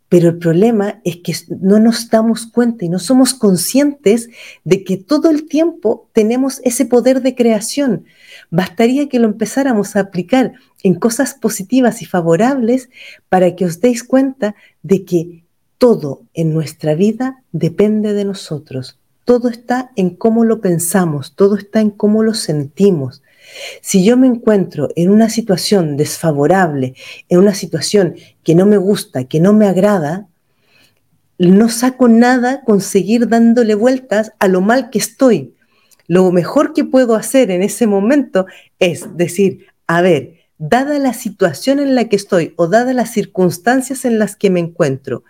pero 0.10 0.30
el 0.30 0.38
problema 0.38 1.02
es 1.04 1.18
que 1.18 1.34
no 1.50 1.80
nos 1.80 2.10
damos 2.10 2.46
cuenta 2.46 2.86
y 2.86 2.90
no 2.90 3.00
somos 3.00 3.34
conscientes 3.34 4.30
de 4.64 4.84
que 4.84 4.98
todo 4.98 5.30
el 5.30 5.48
tiempo 5.48 6.10
tenemos 6.14 6.62
ese 6.64 6.86
poder 6.86 7.22
de 7.22 7.36
creación. 7.36 8.06
Bastaría 8.50 9.10
que 9.10 9.20
lo 9.20 9.28
empezáramos 9.28 9.96
a 9.96 10.02
aplicar 10.02 10.54
en 10.84 10.96
cosas 10.96 11.34
positivas 11.34 12.02
y 12.02 12.06
favorables 12.06 12.90
para 13.30 13.56
que 13.56 13.66
os 13.66 13.82
deis 13.82 14.04
cuenta 14.04 14.56
de 14.84 15.04
que 15.06 15.44
todo 15.78 16.24
en 16.34 16.54
nuestra 16.54 16.96
vida 16.96 17.44
depende 17.52 18.14
de 18.14 18.26
nosotros. 18.26 18.98
Todo 19.26 19.50
está 19.50 19.92
en 19.96 20.12
cómo 20.12 20.46
lo 20.46 20.62
pensamos, 20.62 21.36
todo 21.36 21.58
está 21.58 21.82
en 21.82 21.90
cómo 21.90 22.24
lo 22.24 22.34
sentimos. 22.34 23.22
Si 23.82 24.04
yo 24.04 24.18
me 24.18 24.28
encuentro 24.28 24.90
en 24.96 25.10
una 25.10 25.30
situación 25.30 25.98
desfavorable, 25.98 26.96
en 27.30 27.40
una 27.40 27.54
situación 27.54 28.16
que 28.44 28.56
no 28.56 28.66
me 28.66 28.78
gusta, 28.78 29.26
que 29.26 29.40
no 29.40 29.54
me 29.54 29.68
agrada, 29.68 30.28
no 31.38 31.70
saco 31.70 32.08
nada 32.08 32.62
con 32.64 32.82
seguir 32.82 33.28
dándole 33.28 33.76
vueltas 33.76 34.32
a 34.40 34.48
lo 34.48 34.62
mal 34.62 34.90
que 34.90 35.00
estoy. 35.00 35.54
Lo 36.08 36.32
mejor 36.32 36.74
que 36.74 36.86
puedo 36.86 37.16
hacer 37.16 37.52
en 37.52 37.62
ese 37.62 37.86
momento 37.86 38.46
es 38.80 39.16
decir, 39.18 39.68
a 39.88 40.02
ver, 40.02 40.38
dada 40.58 40.98
la 41.00 41.14
situación 41.14 41.80
en 41.80 41.96
la 41.96 42.10
que 42.10 42.16
estoy 42.16 42.54
o 42.56 42.68
dadas 42.68 42.96
las 42.96 43.12
circunstancias 43.12 44.06
en 44.06 44.18
las 44.20 44.36
que 44.36 44.50
me 44.50 44.60
encuentro, 44.60 45.24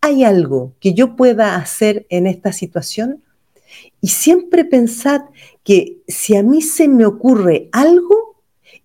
¿hay 0.00 0.24
algo 0.24 0.72
que 0.80 0.94
yo 0.94 1.16
pueda 1.16 1.56
hacer 1.56 2.06
en 2.08 2.26
esta 2.26 2.52
situación? 2.52 3.22
Y 4.00 4.08
siempre 4.08 4.64
pensad 4.64 5.22
que 5.64 5.98
si 6.08 6.36
a 6.36 6.42
mí 6.42 6.62
se 6.62 6.88
me 6.88 7.04
ocurre 7.04 7.68
algo, 7.72 8.42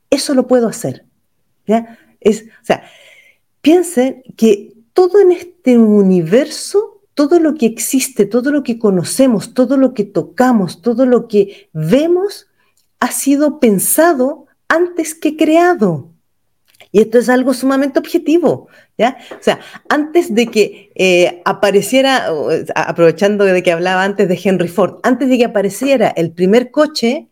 eso 0.09 0.33
lo 0.33 0.47
puedo 0.47 0.67
hacer. 0.67 1.05
¿ya? 1.65 1.97
Es, 2.19 2.43
o 2.43 2.65
sea, 2.65 2.83
piensen 3.61 4.23
que 4.35 4.73
todo 4.93 5.19
en 5.19 5.31
este 5.31 5.77
universo, 5.77 6.94
todo 7.15 7.39
lo 7.39 7.55
que 7.55 7.65
existe, 7.65 8.25
todo 8.25 8.51
lo 8.51 8.61
que 8.61 8.77
conocemos, 8.77 9.53
todo 9.53 9.77
lo 9.77 9.93
que 9.93 10.03
tocamos, 10.03 10.81
todo 10.81 11.05
lo 11.05 11.27
que 11.27 11.69
vemos, 11.73 12.47
ha 12.99 13.11
sido 13.11 13.59
pensado 13.59 14.45
antes 14.67 15.15
que 15.15 15.35
creado. 15.35 16.11
Y 16.91 17.01
esto 17.01 17.17
es 17.17 17.29
algo 17.29 17.53
sumamente 17.53 17.99
objetivo, 17.99 18.67
¿ya? 18.97 19.17
O 19.31 19.43
sea, 19.43 19.59
antes 19.89 20.33
de 20.33 20.47
que 20.47 20.91
eh, 20.95 21.41
apareciera, 21.45 22.29
aprovechando 22.75 23.43
de 23.45 23.63
que 23.63 23.71
hablaba 23.71 24.03
antes 24.03 24.27
de 24.27 24.39
Henry 24.41 24.67
Ford, 24.67 24.99
antes 25.03 25.29
de 25.29 25.37
que 25.37 25.45
apareciera 25.45 26.09
el 26.09 26.31
primer 26.31 26.71
coche, 26.71 27.29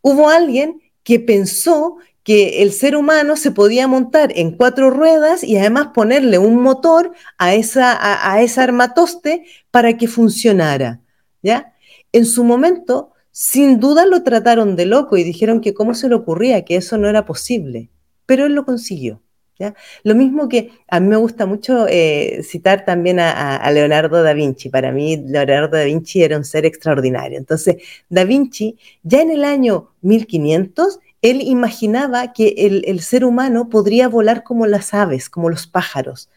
hubo 0.00 0.28
alguien 0.28 0.80
que 1.02 1.20
pensó 1.20 1.96
que 2.28 2.62
el 2.62 2.72
ser 2.72 2.94
humano 2.94 3.36
se 3.36 3.52
podía 3.52 3.88
montar 3.88 4.30
en 4.36 4.52
cuatro 4.52 4.90
ruedas 4.90 5.42
y 5.42 5.56
además 5.56 5.88
ponerle 5.94 6.36
un 6.36 6.60
motor 6.60 7.12
a 7.38 7.54
esa, 7.54 7.92
a, 7.92 8.34
a 8.34 8.42
esa 8.42 8.64
armatoste 8.64 9.46
para 9.70 9.96
que 9.96 10.08
funcionara, 10.08 11.00
¿ya? 11.42 11.72
En 12.12 12.26
su 12.26 12.44
momento, 12.44 13.12
sin 13.30 13.80
duda 13.80 14.04
lo 14.04 14.22
trataron 14.22 14.76
de 14.76 14.84
loco 14.84 15.16
y 15.16 15.24
dijeron 15.24 15.62
que 15.62 15.72
cómo 15.72 15.94
se 15.94 16.08
le 16.08 16.16
ocurría 16.16 16.64
que 16.64 16.76
eso 16.76 16.98
no 16.98 17.08
era 17.08 17.24
posible 17.24 17.90
pero 18.28 18.44
él 18.44 18.54
lo 18.54 18.66
consiguió. 18.66 19.22
¿ya? 19.58 19.74
Lo 20.04 20.14
mismo 20.14 20.50
que 20.50 20.70
a 20.86 21.00
mí 21.00 21.08
me 21.08 21.16
gusta 21.16 21.46
mucho 21.46 21.86
eh, 21.88 22.42
citar 22.44 22.84
también 22.84 23.18
a, 23.18 23.70
Leonardo 23.72 24.22
da 24.22 24.34
Vinci. 24.34 24.68
Para 24.68 24.92
mí, 24.92 25.16
Leonardo 25.16 25.78
da 25.78 25.84
Vinci 25.84 26.22
era 26.22 26.36
un 26.36 26.44
ser 26.44 26.66
extraordinario. 26.66 27.38
Entonces, 27.38 27.76
da 28.10 28.24
Vinci, 28.24 28.76
ya 29.02 29.22
en 29.22 29.30
el 29.30 29.44
año 29.44 29.94
1500, 30.02 31.00
él 31.22 31.40
imaginaba 31.42 32.32
que 32.32 32.54
el, 32.58 33.00
ser 33.00 33.24
humano 33.24 33.68
podría 33.68 34.08
volar 34.08 34.44
como 34.44 34.66
las 34.66 34.94
aves, 34.94 35.28
como 35.28 35.50
los 35.50 35.66
pájaros. 35.66 36.30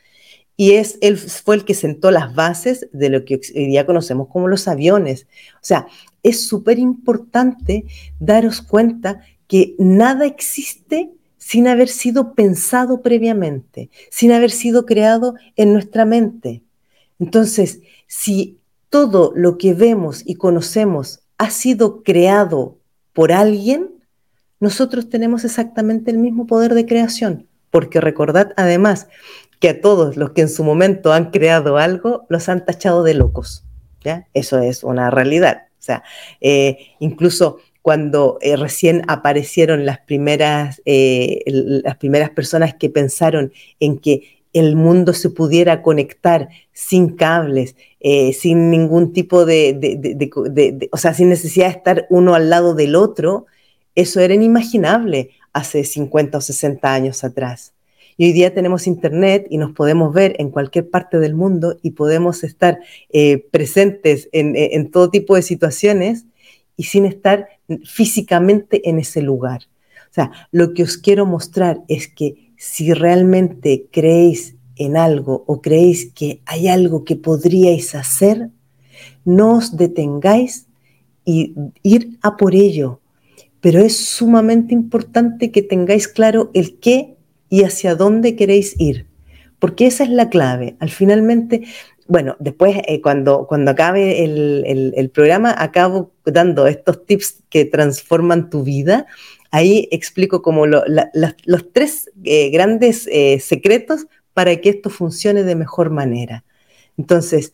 Y 0.58 0.74
es, 0.74 0.98
él 1.02 1.18
fue 1.18 1.56
el 1.56 1.66
que 1.66 1.74
sentó 1.74 2.12
las 2.12 2.36
bases 2.36 2.88
de 2.92 3.10
lo 3.10 3.26
que 3.26 3.36
hoy 3.56 3.68
día 3.68 3.86
conocemos 3.86 4.28
como 4.28 4.48
los 4.48 4.68
aviones. 4.68 5.28
O 5.56 5.64
sea, 5.64 5.88
es 6.24 6.48
súper 6.48 6.80
importante 6.80 7.86
daros 8.20 8.62
cuenta 8.62 9.22
que 9.48 9.76
nada 9.78 10.26
existe 10.26 11.12
sin 11.38 11.68
haber 11.68 11.90
sido 11.90 12.34
pensado 12.34 13.02
previamente, 13.02 13.90
sin 14.10 14.32
haber 14.32 14.52
sido 14.52 14.86
creado 14.86 15.36
en 15.56 15.74
nuestra 15.74 16.06
mente. 16.06 16.62
Entonces, 17.20 17.82
si 18.08 18.60
todo 18.90 19.32
lo 19.36 19.58
que 19.58 19.74
vemos 19.74 20.24
y 20.26 20.36
conocemos 20.36 21.22
ha 21.38 21.50
sido 21.50 22.04
creado 22.04 22.78
por 23.14 23.32
alguien, 23.32 24.01
nosotros 24.62 25.10
tenemos 25.10 25.44
exactamente 25.44 26.12
el 26.12 26.20
mismo 26.20 26.48
poder 26.48 26.76
de 26.76 26.86
creación, 26.86 27.48
porque 27.72 28.00
recordad 28.00 28.54
además 28.56 29.08
que 29.60 29.70
a 29.70 29.82
todos 29.82 30.18
los 30.18 30.32
que 30.32 30.42
en 30.42 30.50
su 30.50 30.64
momento 30.64 31.12
han 31.12 31.32
creado 31.32 31.78
algo, 31.78 32.26
los 32.30 32.48
han 32.48 32.64
tachado 32.66 33.04
de 33.04 33.16
locos. 33.16 33.66
¿ya? 34.04 34.28
Eso 34.34 34.60
es 34.60 34.84
una 34.84 35.10
realidad. 35.10 35.64
O 35.74 35.84
sea, 35.84 36.04
eh, 36.42 36.78
incluso 37.00 37.58
cuando 37.82 38.38
eh, 38.42 38.56
recién 38.56 39.02
aparecieron 39.08 39.86
las 39.86 40.00
primeras, 40.00 40.82
eh, 40.86 41.42
las 41.46 41.98
primeras 41.98 42.30
personas 42.30 42.76
que 42.76 42.90
pensaron 42.90 43.52
en 43.80 43.98
que 43.98 44.42
el 44.54 44.76
mundo 44.76 45.14
se 45.14 45.32
pudiera 45.32 45.82
conectar 45.82 46.50
sin 46.72 47.16
cables, 47.16 47.76
sin 48.34 48.70
ningún 48.70 49.14
tipo 49.14 49.46
de, 49.46 49.74
de, 49.74 50.90
o 50.92 50.98
sea, 50.98 51.14
sin 51.14 51.30
necesidad 51.30 51.68
de 51.68 51.72
estar 51.72 52.06
uno 52.10 52.36
al 52.36 52.50
lado 52.50 52.76
del 52.76 52.96
otro, 52.96 53.46
eso 53.96 54.20
era 54.20 54.34
inimaginable 54.34 55.32
hace 55.54 55.84
50 55.84 56.38
o 56.38 56.42
60 56.42 56.94
años 56.94 57.24
atrás. 57.24 57.74
Y 58.18 58.26
hoy 58.26 58.34
día 58.34 58.54
tenemos 58.54 58.88
internet 58.88 59.48
y 59.50 59.58
nos 59.58 59.72
podemos 59.72 60.14
ver 60.14 60.36
en 60.38 60.50
cualquier 60.50 60.90
parte 60.90 61.18
del 61.18 61.34
mundo 61.34 61.78
y 61.82 61.92
podemos 61.92 62.44
estar 62.44 62.80
presentes 63.52 64.30
en, 64.32 64.54
en 64.56 64.92
todo 64.92 65.10
tipo 65.10 65.36
de 65.36 65.42
situaciones 65.42 66.26
y 66.78 66.84
sin 66.84 67.06
estar 67.06 67.48
físicamente 67.86 68.90
en 68.90 69.00
ese 69.00 69.22
lugar. 69.22 69.62
O 70.12 70.14
sea, 70.14 70.32
lo 70.52 70.74
que 70.74 70.84
os 70.84 70.98
quiero 70.98 71.26
mostrar 71.26 71.82
es 71.88 72.08
que 72.08 72.52
si 72.58 72.94
realmente 72.94 73.88
creéis 73.92 74.56
en 74.76 74.98
algo 74.98 75.44
o 75.48 75.62
creéis 75.62 76.12
que 76.12 76.42
hay 76.46 76.68
algo 76.68 77.04
que 77.04 77.16
podríais 77.16 77.96
hacer, 77.96 78.50
no 79.26 79.58
os 79.58 79.78
detengáis 79.78 80.68
y 81.24 81.54
ir 81.84 82.18
a 82.22 82.38
por 82.38 82.56
ello. 82.56 83.01
Pero 83.62 83.80
es 83.80 83.96
sumamente 83.98 84.74
importante 84.74 85.52
que 85.52 85.62
tengáis 85.62 86.08
claro 86.08 86.52
el 86.54 86.80
qué 86.80 87.16
y 87.50 87.64
hacia 87.64 87.96
dónde 87.96 88.36
queréis 88.36 88.76
ir, 88.80 89.08
porque 89.60 89.86
esa 89.86 90.04
es 90.04 90.10
la 90.10 90.30
clave. 90.30 90.76
Al 90.80 90.90
finalmente, 90.90 91.64
bueno, 92.08 92.36
después 92.40 92.78
eh, 92.88 93.02
cuando, 93.02 93.46
cuando 93.48 93.72
acabe 93.72 94.24
el, 94.24 95.12
programa, 95.14 95.56
acabo 95.58 96.12
dando 96.26 96.68
estos 96.68 97.06
tips 97.06 97.44
que 97.50 97.66
transforman 97.66 98.50
tu 98.50 98.64
vida. 98.64 99.06
Ahí 99.52 99.88
explico 99.92 100.42
como 100.42 100.66
los 100.66 101.74
tres 101.74 102.10
eh, 102.24 102.50
grandes 102.50 103.08
eh, 103.12 103.40
secretos 103.40 104.08
para 104.34 104.56
que 104.58 104.70
esto 104.70 104.90
funcione 104.90 105.44
de 105.44 105.56
mejor 105.56 105.90
manera. 105.90 106.44
Entonces, 106.98 107.54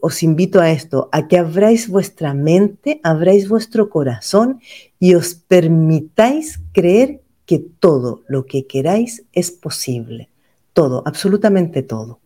os 0.00 0.22
invito 0.22 0.60
a 0.60 0.70
esto, 0.70 1.08
a 1.12 1.26
que 1.26 1.38
abráis 1.38 1.88
vuestra 1.88 2.34
mente, 2.34 3.00
abráis 3.02 3.48
vuestro 3.48 3.88
corazón 3.90 4.60
y 4.98 5.14
os 5.14 5.34
permitáis 5.34 6.60
creer 6.72 7.20
que 7.46 7.58
todo 7.58 8.22
lo 8.28 8.46
que 8.46 8.66
queráis 8.66 9.24
es 9.32 9.50
posible. 9.50 10.28
Todo, 10.72 11.02
absolutamente 11.04 11.82
todo. 11.82 12.20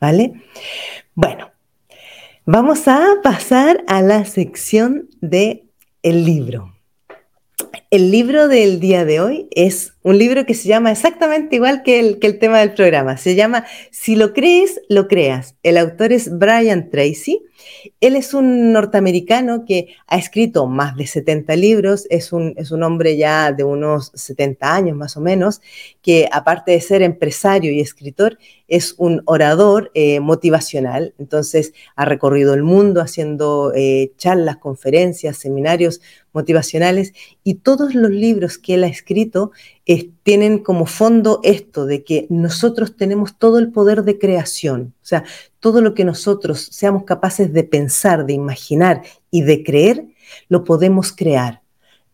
¿vale? 0.00 0.32
Bueno, 1.14 1.50
vamos 2.46 2.88
a 2.88 3.16
pasar 3.22 3.84
a 3.86 4.02
la 4.02 4.24
sección 4.24 5.08
de 5.20 5.64
el 6.02 6.24
libro. 6.24 6.74
El 7.90 8.10
libro 8.10 8.48
del 8.48 8.80
día 8.80 9.04
de 9.04 9.20
hoy 9.20 9.48
es 9.50 9.92
un 10.02 10.18
libro 10.18 10.46
que 10.46 10.54
se 10.54 10.68
llama 10.68 10.92
exactamente 10.92 11.56
igual 11.56 11.82
que 11.82 12.00
el, 12.00 12.18
que 12.18 12.26
el 12.26 12.38
tema 12.38 12.58
del 12.60 12.72
programa. 12.72 13.16
Se 13.16 13.34
llama 13.34 13.66
Si 13.90 14.16
lo 14.16 14.32
crees, 14.32 14.80
lo 14.88 15.08
creas. 15.08 15.56
El 15.62 15.76
autor 15.76 16.12
es 16.12 16.38
Brian 16.38 16.90
Tracy. 16.90 17.42
Él 18.00 18.16
es 18.16 18.32
un 18.32 18.72
norteamericano 18.72 19.64
que 19.66 19.88
ha 20.06 20.16
escrito 20.16 20.66
más 20.66 20.96
de 20.96 21.06
70 21.06 21.56
libros, 21.56 22.06
es 22.08 22.32
un, 22.32 22.54
es 22.56 22.70
un 22.70 22.82
hombre 22.82 23.18
ya 23.18 23.52
de 23.52 23.64
unos 23.64 24.12
70 24.14 24.74
años 24.74 24.96
más 24.96 25.18
o 25.18 25.20
menos, 25.20 25.60
que 26.00 26.26
aparte 26.32 26.72
de 26.72 26.80
ser 26.80 27.02
empresario 27.02 27.70
y 27.70 27.80
escritor, 27.80 28.38
es 28.66 28.94
un 28.96 29.22
orador 29.26 29.90
eh, 29.94 30.20
motivacional. 30.20 31.14
Entonces 31.18 31.74
ha 31.96 32.06
recorrido 32.06 32.54
el 32.54 32.62
mundo 32.62 33.02
haciendo 33.02 33.72
eh, 33.74 34.12
charlas, 34.16 34.56
conferencias, 34.56 35.36
seminarios 35.36 36.00
motivacionales 36.32 37.12
y 37.42 37.54
todos 37.54 37.94
los 37.94 38.10
libros 38.10 38.56
que 38.56 38.74
él 38.74 38.84
ha 38.84 38.88
escrito 38.88 39.50
tienen 40.22 40.58
como 40.58 40.86
fondo 40.86 41.40
esto 41.42 41.86
de 41.86 42.04
que 42.04 42.26
nosotros 42.28 42.96
tenemos 42.96 43.38
todo 43.38 43.58
el 43.58 43.72
poder 43.72 44.04
de 44.04 44.18
creación, 44.18 44.94
o 45.02 45.06
sea, 45.06 45.24
todo 45.58 45.80
lo 45.80 45.94
que 45.94 46.04
nosotros 46.04 46.68
seamos 46.70 47.04
capaces 47.04 47.52
de 47.52 47.64
pensar, 47.64 48.26
de 48.26 48.34
imaginar 48.34 49.02
y 49.30 49.42
de 49.42 49.64
creer, 49.64 50.06
lo 50.48 50.64
podemos 50.64 51.12
crear. 51.12 51.62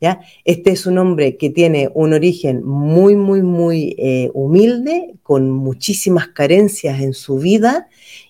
¿ya? 0.00 0.21
Este 0.45 0.71
es 0.71 0.87
un 0.87 0.99
hombre 0.99 1.37
que 1.37 1.50
tiene 1.50 1.90
un 1.95 2.12
origen 2.12 2.64
muy, 2.64 3.14
muy, 3.16 3.42
muy 3.42 3.95
eh, 3.99 4.30
humilde, 4.33 5.14
con 5.23 5.50
muchísimas 5.50 6.28
carencias 6.28 7.00
en 7.00 7.14
su 7.14 7.38
vida 7.38 7.88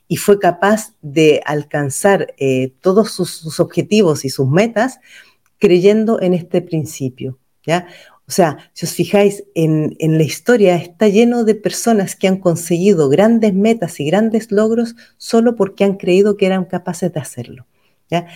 y 0.09 0.17
fue 0.17 0.39
capaz 0.39 0.95
de 1.03 1.41
alcanzar 1.45 2.35
eh, 2.39 2.73
todos 2.81 3.11
sus, 3.11 3.31
sus 3.31 3.61
objetivos 3.61 4.25
y 4.25 4.31
sus 4.31 4.49
metas 4.49 4.99
creyendo 5.59 6.21
en 6.21 6.35
este 6.35 6.63
principio. 6.63 7.39
¿ya? 7.65 7.87
O 8.29 8.33
sea, 8.33 8.71
si 8.73 8.87
os 8.87 8.93
fijáis, 8.93 9.45
en, 9.55 9.97
la 10.01 10.23
historia 10.25 10.75
está 10.75 11.07
lleno 11.07 11.45
de 11.45 11.55
personas 11.55 12.17
que 12.17 12.27
han 12.27 12.39
conseguido 12.39 13.09
grandes 13.09 13.55
metas 13.55 14.01
y 14.01 14.07
grandes 14.07 14.51
logros 14.51 14.97
solo 15.17 15.55
porque 15.55 15.85
han 15.85 15.95
creído 15.95 16.37
que 16.37 16.47
eran 16.47 16.65
capaces 16.65 17.13
de 17.13 17.21
hacerlo. 17.21 17.67
¿ya? 18.11 18.27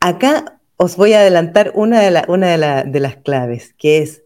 Acá 0.00 0.60
os 0.78 0.96
voy 0.96 1.12
a 1.12 1.20
adelantar 1.20 1.72
una, 1.74 2.00
de, 2.00 2.22
una 2.28 2.84
de, 2.84 3.00
las 3.00 3.16
claves, 3.16 3.74
que 3.76 3.98
es 3.98 4.22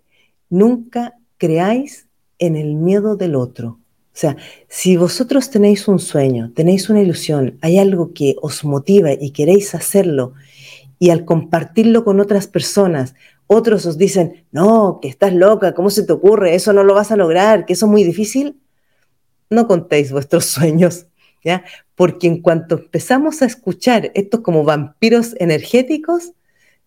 nunca 0.50 1.14
creáis 1.36 2.06
en 2.38 2.54
el 2.54 2.74
miedo 2.74 3.16
del 3.16 3.34
otro. 3.34 3.80
O 4.14 4.16
sea, 4.16 4.36
si 4.68 4.96
vosotros 4.96 5.50
tenéis 5.50 5.88
un 5.88 5.98
sueño, 5.98 6.52
tenéis 6.54 6.90
una 6.90 7.00
ilusión, 7.00 7.58
hay 7.62 7.78
algo 7.78 8.12
que 8.12 8.36
os 8.40 8.64
motiva 8.64 9.12
y 9.12 9.30
queréis 9.30 9.74
hacerlo, 9.74 10.34
y 10.98 11.10
al 11.10 11.24
compartirlo 11.24 12.04
con 12.04 12.20
otras 12.20 12.46
personas, 12.46 13.14
otros 13.52 13.86
os 13.86 13.98
dicen, 13.98 14.46
no, 14.50 14.98
que 15.00 15.08
estás 15.08 15.32
loca, 15.32 15.74
¿cómo 15.74 15.90
se 15.90 16.04
te 16.04 16.12
ocurre? 16.12 16.54
Eso 16.54 16.72
no 16.72 16.84
lo 16.84 16.94
vas 16.94 17.10
a 17.10 17.16
lograr, 17.16 17.66
que 17.66 17.72
eso 17.72 17.86
es 17.86 17.92
muy 17.92 18.04
difícil. 18.04 18.60
No 19.50 19.66
contéis 19.66 20.12
vuestros 20.12 20.44
sueños, 20.46 21.06
¿ya? 21.44 21.64
Porque 21.94 22.26
en 22.26 22.40
cuanto 22.40 22.76
empezamos 22.76 23.42
a 23.42 23.46
escuchar 23.46 24.10
estos 24.14 24.40
como 24.40 24.64
vampiros 24.64 25.34
energéticos, 25.38 26.32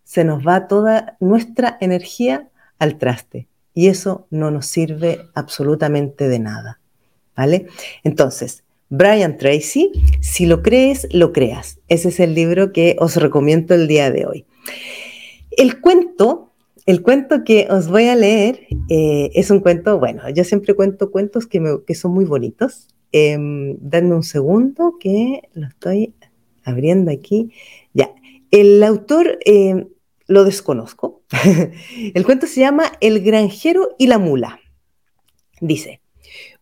se 0.03 0.23
nos 0.23 0.45
va 0.45 0.67
toda 0.67 1.17
nuestra 1.19 1.77
energía 1.81 2.49
al 2.79 2.97
traste. 2.97 3.47
Y 3.73 3.87
eso 3.87 4.27
no 4.29 4.51
nos 4.51 4.67
sirve 4.67 5.27
absolutamente 5.33 6.29
de 6.29 6.39
nada, 6.39 6.79
¿vale? 7.35 7.67
Entonces, 8.03 8.63
Brian 8.89 9.37
Tracy, 9.37 9.91
si 10.21 10.45
lo 10.45 10.61
crees, 10.61 11.07
lo 11.11 11.33
creas. 11.33 11.79
Ese 11.89 12.09
es 12.09 12.19
el 12.19 12.35
libro 12.35 12.71
que 12.71 12.95
os 12.99 13.17
recomiendo 13.17 13.73
el 13.73 13.87
día 13.87 14.11
de 14.11 14.25
hoy. 14.25 14.45
El 15.51 15.81
cuento 15.81 16.53
el 16.85 17.01
cuento 17.01 17.43
que 17.43 17.67
os 17.69 17.87
voy 17.87 18.05
a 18.07 18.15
leer 18.15 18.67
eh, 18.89 19.31
es 19.33 19.49
un 19.49 19.59
cuento, 19.59 19.99
bueno, 19.99 20.29
yo 20.29 20.43
siempre 20.43 20.75
cuento 20.75 21.11
cuentos 21.11 21.47
que, 21.47 21.95
son 21.95 22.13
muy 22.13 22.25
bonitos. 22.25 22.87
Eh, 23.11 23.37
un 23.37 24.23
segundo 24.23 24.97
que 24.99 25.49
lo 25.53 25.67
estoy 25.67 26.13
abriendo 26.63 27.11
aquí. 27.11 27.51
Ya, 27.93 28.13
el 28.51 28.83
autor 28.83 29.39
em, 29.45 29.87
lo 30.27 30.43
desconozco. 30.43 31.23
el 32.13 32.25
cuento 32.25 32.45
se 32.45 32.59
llama 32.59 32.91
El 33.01 33.21
granjero 33.21 33.95
y 33.97 34.07
la 34.07 34.19
mula. 34.19 34.59
Dice, 35.61 36.01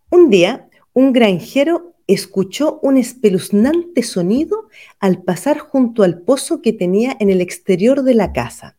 un 0.09 0.29
día 0.29 0.69
un 0.93 1.11
granjero 1.11 1.95
escuchó 2.07 2.79
un 2.83 2.97
espeluznante 2.97 4.03
sonido 4.03 4.69
al 4.99 5.23
pasar 5.23 5.57
junto 5.57 6.03
al 6.03 6.21
pozo 6.21 6.61
que 6.61 6.71
tenía 6.71 7.17
en 7.19 7.29
el 7.29 7.41
exterior 7.41 8.03
de 8.03 8.13
la 8.13 8.31
casa. 8.31 8.77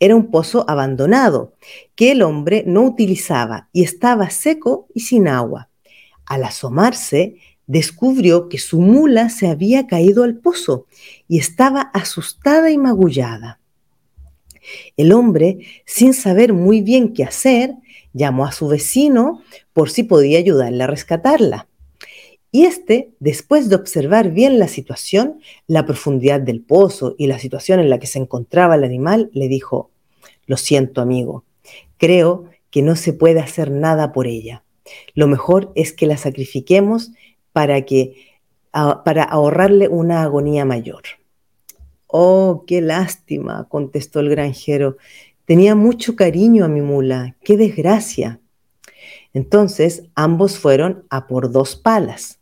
Era 0.00 0.16
un 0.16 0.30
pozo 0.30 0.64
abandonado 0.68 1.54
que 1.94 2.12
el 2.12 2.22
hombre 2.22 2.64
no 2.66 2.82
utilizaba 2.82 3.68
y 3.72 3.82
estaba 3.82 4.30
seco 4.30 4.88
y 4.94 5.00
sin 5.00 5.28
agua. 5.28 5.70
Al 6.26 6.44
asomarse, 6.44 7.36
descubrió 7.66 8.48
que 8.48 8.58
su 8.58 8.80
mula 8.80 9.30
se 9.30 9.48
había 9.48 9.86
caído 9.86 10.24
al 10.24 10.36
pozo 10.36 10.86
y 11.28 11.38
estaba 11.38 11.80
asustada 11.80 12.70
y 12.70 12.78
magullada. 12.78 13.60
El 14.96 15.12
hombre, 15.12 15.58
sin 15.84 16.14
saber 16.14 16.52
muy 16.52 16.80
bien 16.80 17.12
qué 17.12 17.24
hacer, 17.24 17.74
llamó 18.12 18.46
a 18.46 18.52
su 18.52 18.68
vecino 18.68 19.42
por 19.72 19.90
si 19.90 20.04
podía 20.04 20.38
ayudarle 20.38 20.84
a 20.84 20.86
rescatarla. 20.86 21.68
Y 22.54 22.66
este, 22.66 23.10
después 23.18 23.68
de 23.68 23.74
observar 23.74 24.30
bien 24.30 24.60
la 24.60 24.68
situación, 24.68 25.40
la 25.66 25.86
profundidad 25.86 26.38
del 26.40 26.60
pozo 26.60 27.16
y 27.18 27.26
la 27.26 27.40
situación 27.40 27.80
en 27.80 27.90
la 27.90 27.98
que 27.98 28.06
se 28.06 28.20
encontraba 28.20 28.76
el 28.76 28.84
animal, 28.84 29.28
le 29.32 29.48
dijo, 29.48 29.90
lo 30.46 30.56
siento 30.56 31.00
amigo, 31.00 31.42
creo 31.96 32.44
que 32.70 32.80
no 32.80 32.94
se 32.94 33.12
puede 33.12 33.40
hacer 33.40 33.72
nada 33.72 34.12
por 34.12 34.28
ella. 34.28 34.62
Lo 35.16 35.26
mejor 35.26 35.72
es 35.74 35.92
que 35.92 36.06
la 36.06 36.16
sacrifiquemos 36.16 37.10
para, 37.52 37.82
que, 37.82 38.38
para 38.70 39.24
ahorrarle 39.24 39.88
una 39.88 40.22
agonía 40.22 40.64
mayor. 40.64 41.02
Oh, 42.06 42.62
qué 42.68 42.80
lástima, 42.80 43.66
contestó 43.68 44.20
el 44.20 44.30
granjero. 44.30 44.96
Tenía 45.44 45.74
mucho 45.74 46.14
cariño 46.14 46.64
a 46.64 46.68
mi 46.68 46.82
mula. 46.82 47.34
Qué 47.42 47.56
desgracia. 47.56 48.38
Entonces 49.32 50.04
ambos 50.14 50.56
fueron 50.56 51.02
a 51.10 51.26
por 51.26 51.50
dos 51.50 51.74
palas 51.74 52.38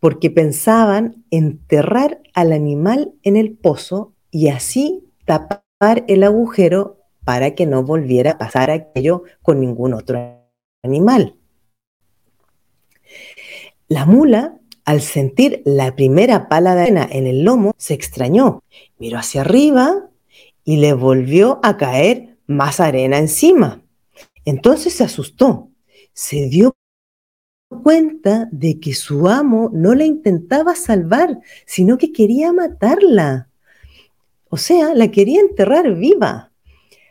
porque 0.00 0.30
pensaban 0.30 1.24
enterrar 1.30 2.20
al 2.34 2.52
animal 2.52 3.14
en 3.22 3.36
el 3.36 3.52
pozo 3.52 4.14
y 4.30 4.48
así 4.48 5.04
tapar 5.24 6.04
el 6.08 6.24
agujero 6.24 6.98
para 7.24 7.54
que 7.54 7.66
no 7.66 7.82
volviera 7.82 8.32
a 8.32 8.38
pasar 8.38 8.70
aquello 8.70 9.22
con 9.42 9.60
ningún 9.60 9.94
otro 9.94 10.18
animal. 10.82 11.36
La 13.88 14.06
mula, 14.06 14.58
al 14.84 15.00
sentir 15.00 15.62
la 15.64 15.94
primera 15.96 16.48
pala 16.48 16.74
de 16.74 16.82
arena 16.82 17.08
en 17.10 17.26
el 17.26 17.44
lomo, 17.44 17.72
se 17.78 17.94
extrañó, 17.94 18.62
miró 18.98 19.18
hacia 19.18 19.42
arriba 19.42 20.10
y 20.64 20.78
le 20.78 20.92
volvió 20.92 21.60
a 21.62 21.76
caer 21.76 22.36
más 22.46 22.80
arena 22.80 23.18
encima. 23.18 23.82
Entonces 24.44 24.94
se 24.94 25.04
asustó, 25.04 25.70
se 26.12 26.48
dio 26.48 26.74
cuenta 27.82 28.48
de 28.52 28.80
que 28.80 28.94
su 28.94 29.28
amo 29.28 29.70
no 29.72 29.94
la 29.94 30.04
intentaba 30.04 30.74
salvar, 30.74 31.40
sino 31.66 31.98
que 31.98 32.12
quería 32.12 32.52
matarla. 32.52 33.48
O 34.48 34.56
sea, 34.56 34.94
la 34.94 35.10
quería 35.10 35.40
enterrar 35.40 35.94
viva. 35.94 36.52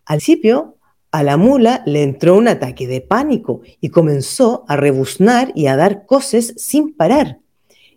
Al 0.06 0.17
principio, 0.17 0.78
a 1.12 1.23
la 1.23 1.38
mula 1.38 1.84
le 1.86 2.04
entró 2.04 2.36
un 2.36 2.47
ataque 2.47 2.88
de 2.88 3.02
pánico 3.02 3.62
y 3.80 3.89
comenzó 3.89 4.65
a 4.67 4.76
rebuznar 4.76 5.52
y 5.56 5.67
a 5.67 5.76
dar 5.76 6.06
coces 6.06 6.54
sin 6.58 6.93
parar. 6.93 7.39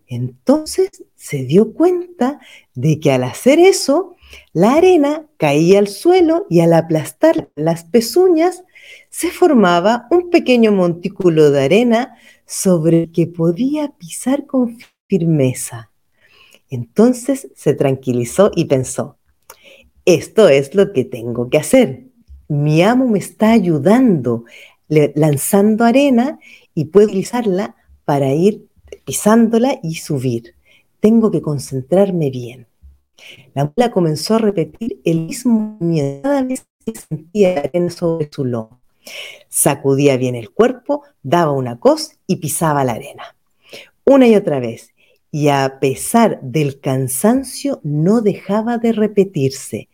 Entonces 0.06 0.90
se 1.14 1.44
dio 1.44 1.72
cuenta 1.72 2.38
de 2.74 3.00
que 3.00 3.12
al 3.12 3.24
hacer 3.24 3.58
eso, 3.58 4.16
la 4.52 4.74
arena 4.74 5.26
caía 5.38 5.78
al 5.78 5.88
suelo 5.88 6.46
y 6.50 6.60
al 6.60 6.72
aplastar 6.72 7.48
las 7.56 7.84
pezuñas 7.84 8.64
se 9.08 9.30
formaba 9.30 10.06
un 10.10 10.30
pequeño 10.30 10.72
montículo 10.72 11.50
de 11.50 11.64
arena 11.64 12.16
sobre 12.46 13.02
el 13.04 13.12
que 13.12 13.26
podía 13.26 13.92
pisar 13.98 14.46
con 14.46 14.78
firmeza. 15.08 15.90
Entonces 16.70 17.48
se 17.54 17.74
tranquilizó 17.74 18.50
y 18.54 18.64
pensó, 18.64 19.18
esto 20.04 20.48
es 20.48 20.74
lo 20.74 20.92
que 20.92 21.04
tengo 21.04 21.50
que 21.50 21.58
hacer. 21.58 22.06
Mi 22.48 22.82
amo 22.82 23.08
me 23.08 23.18
está 23.18 23.52
ayudando, 23.52 24.44
lanzando 24.88 25.84
arena 25.84 26.38
y 26.74 26.86
puedo 26.86 27.08
utilizarla 27.08 27.74
para 28.04 28.32
ir 28.32 28.68
pisándola 29.04 29.78
y 29.82 29.96
subir. 29.96 30.54
Tengo 31.00 31.30
que 31.30 31.42
concentrarme 31.42 32.30
bien. 32.30 32.68
La 33.54 33.64
mula 33.64 33.90
comenzó 33.90 34.34
a 34.34 34.38
repetir 34.38 35.00
el 35.04 35.22
mismo 35.22 35.78
movimiento 35.80 36.22
cada 36.22 36.42
vez 36.42 36.66
que 36.84 36.94
sentía 36.94 37.60
arena 37.60 37.90
sobre 37.90 38.28
su 38.30 38.44
lomo. 38.44 38.80
Sacudía 39.48 40.16
bien 40.16 40.34
el 40.34 40.50
cuerpo, 40.50 41.02
daba 41.22 41.52
una 41.52 41.78
cos 41.78 42.12
y 42.26 42.36
pisaba 42.36 42.84
la 42.84 42.92
arena. 42.92 43.36
Una 44.04 44.28
y 44.28 44.36
otra 44.36 44.60
vez. 44.60 44.94
Y 45.30 45.48
a 45.48 45.78
pesar 45.80 46.40
del 46.42 46.80
cansancio, 46.80 47.80
no 47.82 48.20
dejaba 48.20 48.78
de 48.78 48.92
repetirse. 48.92 49.88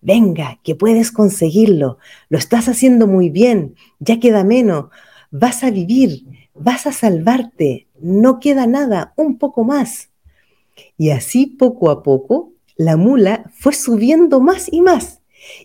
venga, 0.00 0.60
que 0.62 0.76
puedes 0.76 1.10
conseguirlo, 1.10 1.98
lo 2.28 2.38
estás 2.38 2.68
haciendo 2.68 3.08
muy 3.08 3.28
bien, 3.28 3.74
ya 3.98 4.20
queda 4.20 4.44
menos, 4.44 4.86
vas 5.30 5.64
a 5.64 5.70
vivir, 5.70 6.24
vas 6.54 6.86
a 6.86 6.92
salvarte, 6.92 7.88
no 8.00 8.38
queda 8.38 8.66
nada, 8.66 9.12
un 9.16 9.38
poco 9.38 9.64
más. 9.64 10.10
Y 10.96 11.10
así 11.10 11.46
poco 11.46 11.90
a 11.90 12.02
poco 12.02 12.52
la 12.76 12.96
mula 12.96 13.50
fue 13.54 13.72
subiendo 13.72 14.40
más 14.40 14.68
y 14.70 14.82
más. 14.82 15.20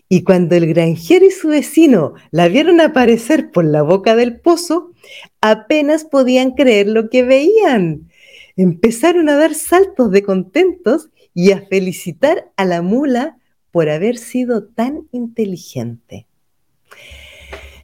Y 0.08 0.24
cuando 0.24 0.56
el 0.56 0.66
granjero 0.66 1.26
y 1.26 1.30
su 1.30 1.48
vecino 1.48 2.14
la 2.30 2.48
vieron 2.48 2.80
aparecer 2.80 3.50
por 3.50 3.64
la 3.64 3.82
boca 3.82 4.16
del 4.16 4.40
pozo, 4.40 4.92
apenas 5.40 6.04
podían 6.04 6.52
creer 6.52 6.88
lo 6.88 7.08
que 7.10 7.22
veían. 7.22 8.08
Empezaron 8.56 9.28
a 9.28 9.36
dar 9.36 9.54
saltos 9.54 10.10
de 10.10 10.22
contentos 10.22 11.08
y 11.34 11.52
a 11.52 11.62
felicitar 11.62 12.50
a 12.56 12.64
la 12.64 12.82
mula 12.82 13.38
por 13.70 13.88
haber 13.88 14.18
sido 14.18 14.64
tan 14.64 15.08
inteligente. 15.12 16.26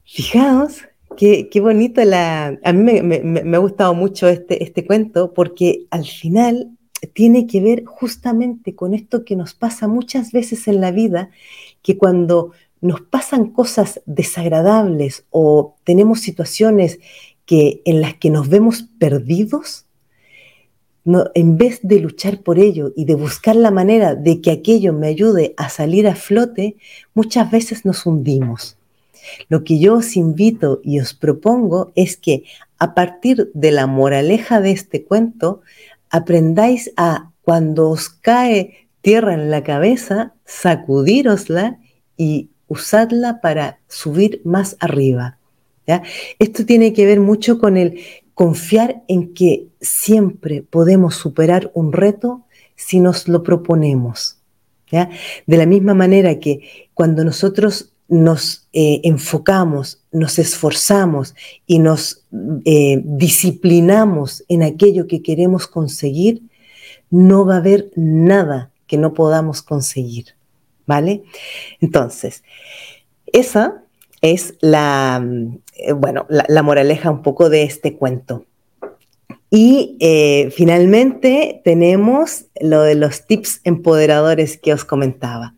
Fijaos 0.05 0.83
qué, 1.17 1.61
bonito 1.61 2.05
la... 2.05 2.59
A 2.63 2.73
mí 2.73 3.03
me, 3.03 3.57
ha 3.57 3.59
gustado 3.59 3.95
mucho 3.95 4.29
este, 4.29 4.63
este 4.63 4.87
cuento 4.87 5.35
porque 5.35 5.87
al 5.91 6.05
final 6.05 6.79
tiene 7.13 7.47
que 7.47 7.61
ver 7.61 7.85
justamente 7.85 8.75
con 8.75 8.95
esto 8.95 9.25
que 9.25 9.37
nos 9.37 9.55
pasa 9.55 9.89
muchas 9.89 10.33
veces 10.33 10.69
en 10.69 10.81
la 10.81 10.91
vida, 10.91 11.31
que 11.89 11.97
cuando 11.97 12.53
nos 12.83 13.01
pasan 13.01 13.47
cosas 13.47 14.03
desagradables 14.05 15.25
o 15.31 15.77
tenemos 15.85 16.21
situaciones 16.21 16.99
que, 17.47 17.81
en 17.87 18.03
las 18.03 18.13
que 18.13 18.29
nos 18.29 18.51
vemos 18.51 18.85
perdidos, 18.99 19.87
en 21.35 21.57
vez 21.57 21.81
de 21.83 22.01
luchar 22.01 22.43
por 22.43 22.59
ello 22.59 22.93
y 22.95 23.07
de 23.07 23.15
buscar 23.15 23.57
la 23.57 23.71
manera 23.71 24.15
de 24.15 24.43
que 24.43 24.51
aquello 24.51 24.93
me 24.93 25.07
ayude 25.07 25.55
a 25.57 25.71
salir 25.71 26.07
a 26.07 26.15
flote, 26.15 26.77
muchas 27.15 27.51
veces 27.51 27.87
nos 27.87 28.05
hundimos. 28.05 28.77
Lo 29.49 29.65
que 29.65 29.79
yo 29.79 29.95
os 29.95 30.15
invito 30.15 30.83
y 30.85 31.01
os 31.01 31.15
propongo 31.15 31.91
es 31.95 32.19
que 32.19 32.45
a 32.79 32.93
partir 32.93 33.51
de 33.55 33.73
la 33.73 33.87
moraleja 33.87 34.61
de 34.61 34.73
este 34.73 35.05
cuento, 35.05 35.63
aprendáis 36.11 36.93
a, 36.99 37.33
cuando 37.41 37.89
os 37.89 38.11
cae 38.11 38.88
tierra 39.01 39.35
en 39.35 39.51
la 39.51 39.63
cabeza, 39.63 40.35
sacudírosla 40.45 41.79
y 42.17 42.51
usadla 42.67 43.41
para 43.41 43.79
subir 43.89 44.41
más 44.45 44.77
arriba. 44.81 45.39
Esto 46.39 46.67
tiene 46.67 46.93
que 46.93 47.07
ver 47.07 47.21
mucho 47.21 47.59
con 47.59 47.77
el 47.77 48.01
confiar 48.35 49.03
en 49.09 49.33
que 49.33 49.69
siempre 49.81 50.63
podemos 50.63 51.15
superar 51.15 51.71
un 51.75 51.93
reto 51.93 52.45
si 52.77 53.01
nos 53.01 53.27
lo 53.27 53.43
proponemos. 53.43 54.39
¿ya? 54.91 55.09
De 55.47 55.57
la 55.57 55.67
misma 55.67 55.95
manera 55.95 56.39
que 56.39 56.91
cuando 56.95 57.25
nosotros 57.25 57.93
nos 58.07 58.69
eh, 58.73 59.01
enfocamos, 59.05 60.03
nos 60.13 60.39
esforzamos 60.39 61.35
y 61.67 61.79
nos 61.79 62.25
eh, 62.65 63.01
disciplinamos 63.05 64.45
en 64.49 64.63
aquello 64.63 65.07
que 65.07 65.23
queremos 65.23 65.67
conseguir, 65.67 66.43
no 67.11 67.47
va 67.47 67.55
a 67.55 67.59
haber 67.59 67.91
nada 67.97 68.71
que 68.89 68.99
no 68.99 69.15
podamos 69.15 69.63
conseguir. 69.63 70.35
¿Vale? 70.87 71.23
Entonces, 71.81 72.43
esa 73.27 73.85
es 74.21 74.55
la, 74.61 75.25
eh, 75.75 75.93
bueno, 75.93 76.27
la, 76.29 76.63
moraleja 76.63 77.11
un 77.11 77.23
poco 77.23 77.51
de 77.51 77.63
este 77.63 77.95
cuento. 77.95 78.47
Y 79.51 79.97
eh, 80.01 80.51
finalmente 80.55 81.63
tenemos 81.65 82.47
lo 82.61 82.83
de 82.83 82.95
los 82.95 83.27
tips 83.27 83.61
empoderadores 83.65 84.59
que 84.59 84.73
os 84.73 84.85
comentaba. 84.85 85.55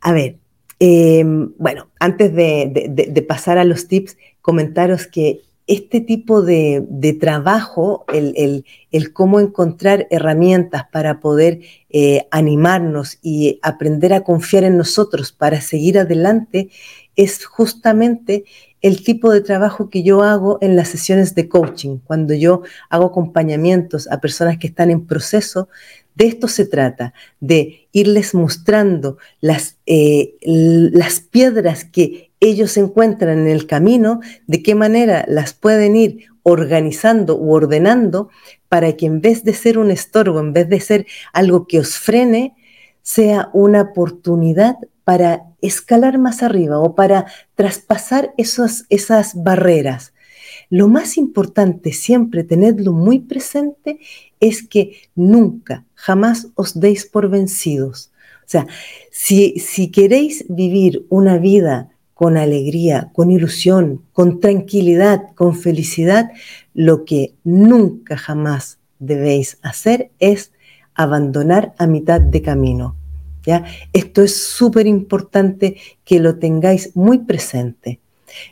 A 0.00 0.12
ver, 0.12 0.36
em, 0.78 1.52
bueno, 1.58 1.88
antes 1.98 2.34
de, 2.34 3.24
pasar 3.28 3.58
a 3.58 3.64
los 3.64 3.88
tips, 3.88 4.16
comentaros 4.42 5.06
que 5.06 5.40
este 5.70 6.00
tipo 6.00 6.42
de, 6.42 7.16
trabajo, 7.20 8.04
el, 8.12 8.64
cómo 9.12 9.38
encontrar 9.38 10.08
herramientas 10.10 10.86
para 10.90 11.20
poder 11.20 11.60
eh, 11.90 12.26
animarnos 12.32 13.18
y 13.22 13.60
aprender 13.62 14.12
a 14.12 14.24
confiar 14.24 14.64
en 14.64 14.76
nosotros 14.76 15.30
para 15.30 15.60
seguir 15.60 15.96
adelante, 15.96 16.70
es 17.14 17.44
justamente 17.44 18.44
el 18.82 19.04
tipo 19.04 19.30
de 19.30 19.42
trabajo 19.42 19.90
que 19.90 20.02
yo 20.02 20.24
hago 20.24 20.58
en 20.60 20.74
las 20.74 20.88
sesiones 20.88 21.36
de 21.36 21.48
coaching, 21.48 21.98
cuando 21.98 22.34
yo 22.34 22.62
hago 22.88 23.04
acompañamientos 23.06 24.08
a 24.10 24.20
personas 24.20 24.58
que 24.58 24.66
están 24.66 24.90
en 24.90 25.06
proceso. 25.06 25.68
De 26.16 26.26
esto 26.26 26.48
se 26.48 26.66
trata, 26.66 27.14
de 27.38 27.86
irles 27.92 28.34
mostrando 28.34 29.18
las, 29.40 29.76
eh, 29.86 30.34
las 30.42 31.20
piedras 31.20 31.84
que 31.84 32.29
ellos 32.40 32.76
encuentran 32.76 33.38
en 33.40 33.48
el 33.48 33.66
camino, 33.66 34.20
de 34.46 34.62
qué 34.62 34.74
manera 34.74 35.24
las 35.28 35.52
pueden 35.52 35.94
ir 35.94 36.26
organizando 36.42 37.36
u 37.36 37.52
ordenando 37.52 38.30
para 38.68 38.96
que 38.96 39.06
en 39.06 39.20
vez 39.20 39.44
de 39.44 39.52
ser 39.52 39.78
un 39.78 39.90
estorbo, 39.90 40.40
en 40.40 40.52
vez 40.52 40.68
de 40.68 40.80
ser 40.80 41.06
algo 41.32 41.66
que 41.66 41.78
os 41.78 41.98
frene, 41.98 42.54
sea 43.02 43.50
una 43.52 43.82
oportunidad 43.82 44.76
para 45.04 45.44
escalar 45.60 46.18
más 46.18 46.42
arriba 46.42 46.78
o 46.78 46.94
para 46.94 47.26
traspasar 47.54 48.32
esas 48.36 49.34
barreras. 49.34 50.12
Lo 50.70 50.88
más 50.88 51.16
importante, 51.18 51.92
siempre 51.92 52.44
tenedlo 52.44 52.92
muy 52.92 53.18
presente, 53.18 53.98
es 54.38 54.66
que 54.66 54.96
nunca, 55.14 55.84
jamás 55.94 56.48
os 56.54 56.78
deis 56.78 57.04
por 57.04 57.28
vencidos. 57.28 58.12
O 58.40 58.50
sea, 58.50 58.66
si, 59.10 59.58
si 59.58 59.90
queréis 59.90 60.44
vivir 60.48 61.06
una 61.08 61.38
vida 61.38 61.90
con 62.20 62.36
alegría, 62.36 63.08
con 63.14 63.30
ilusión, 63.30 64.02
con 64.12 64.40
tranquilidad, 64.40 65.28
con 65.34 65.56
felicidad, 65.56 66.30
lo 66.74 67.06
que 67.06 67.32
nunca 67.44 68.18
jamás 68.18 68.78
debéis 68.98 69.56
hacer 69.62 70.10
es 70.18 70.52
abandonar 70.94 71.72
a 71.78 71.86
mitad 71.86 72.20
de 72.20 72.42
camino. 72.42 72.94
Esto 73.94 74.20
es 74.20 74.36
súper 74.36 74.86
importante 74.86 75.78
que 76.04 76.20
lo 76.20 76.38
tengáis 76.38 76.94
muy 76.94 77.20
presente. 77.20 78.00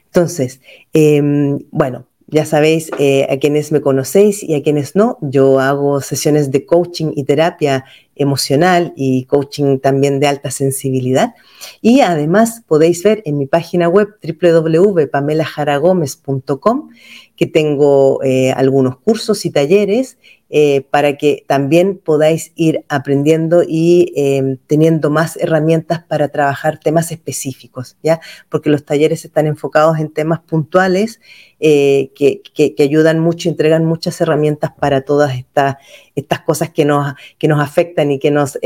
Entonces, 0.07 0.63
em, 0.95 1.59
bueno, 1.71 2.07
ya 2.31 2.45
sabéis, 2.45 2.91
eh, 2.99 3.27
a 3.31 3.39
quienes 3.39 3.73
me 3.73 3.81
conocéis 3.81 4.43
y 4.43 4.55
a 4.55 4.63
quienes 4.63 4.95
no, 4.95 5.17
yo 5.23 5.61
hago 5.61 6.03
sesiones 6.03 6.51
de 6.51 6.67
coaching 6.67 7.13
y 7.17 7.25
terapia 7.25 7.87
emocional 8.17 8.93
y 8.97 9.25
coaching 9.25 9.79
también 9.79 10.21
de 10.21 10.27
alta 10.27 10.51
sensibilidad. 10.51 11.35
Y 11.81 12.03
además 12.03 12.65
podéis 12.67 13.03
ver 13.03 13.23
en 13.25 13.39
mi 13.39 13.47
página 13.47 13.89
web 13.89 14.09
www.pamelajaragomez.com 14.23 16.91
que 17.35 17.47
tengo 17.47 18.23
eh, 18.23 18.53
algunos 18.53 18.99
cursos 18.99 19.47
y 19.47 19.51
talleres 19.51 20.19
eh, 20.51 20.81
para 20.91 21.19
que 21.19 21.45
también 21.47 21.99
podáis 21.99 22.53
ir 22.55 22.85
aprendiendo 22.89 23.63
y 23.67 24.13
em, 24.17 24.57
teniendo 24.67 25.11
más 25.11 25.37
herramientas 25.37 26.03
para 26.05 26.29
trabajar 26.29 26.79
temas 26.79 27.13
específicos, 27.13 27.97
¿ya? 28.03 28.21
Porque 28.49 28.71
los 28.71 28.85
talleres 28.85 29.25
están 29.27 29.47
enfocados 29.47 29.99
en 29.99 30.11
temas 30.11 30.41
puntuales 30.41 31.21
eh, 31.61 32.13
que, 32.15 32.75
ayudan 32.79 33.19
mucho, 33.19 33.49
entregan 33.49 33.85
muchas 33.85 34.21
herramientas 34.21 34.73
para 34.79 35.03
todas 35.03 35.37
estas, 35.37 35.77
estas 36.15 36.41
cosas 36.41 36.71
que 36.71 36.85
nos, 36.87 37.15
que 37.37 37.47
nos 37.47 37.61
afectan 37.61 38.11
y 38.11 38.19
que 38.19 38.31
nos 38.31 38.59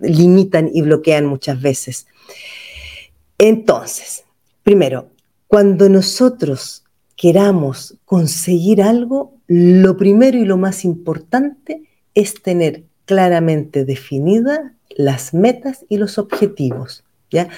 limitan 0.00 0.70
y 0.72 0.82
bloquean 0.82 1.26
muchas 1.26 1.60
veces. 1.62 2.08
Entonces, 3.38 4.24
primero, 4.64 5.10
cuando 5.46 5.88
nosotros 5.88 6.84
queramos 7.16 7.96
conseguir 8.04 8.82
algo, 8.82 9.37
lo 9.48 9.96
primero 9.96 10.38
y 10.38 10.44
lo 10.44 10.58
más 10.58 10.84
importante 10.84 11.82
es 12.14 12.42
tener 12.42 12.84
claramente 13.06 13.84
definidas 13.84 14.60
las 14.90 15.32
metas 15.32 15.86
y 15.88 15.96
los 15.96 16.18
objetivos. 16.18 17.04
¿ya? 17.30 17.48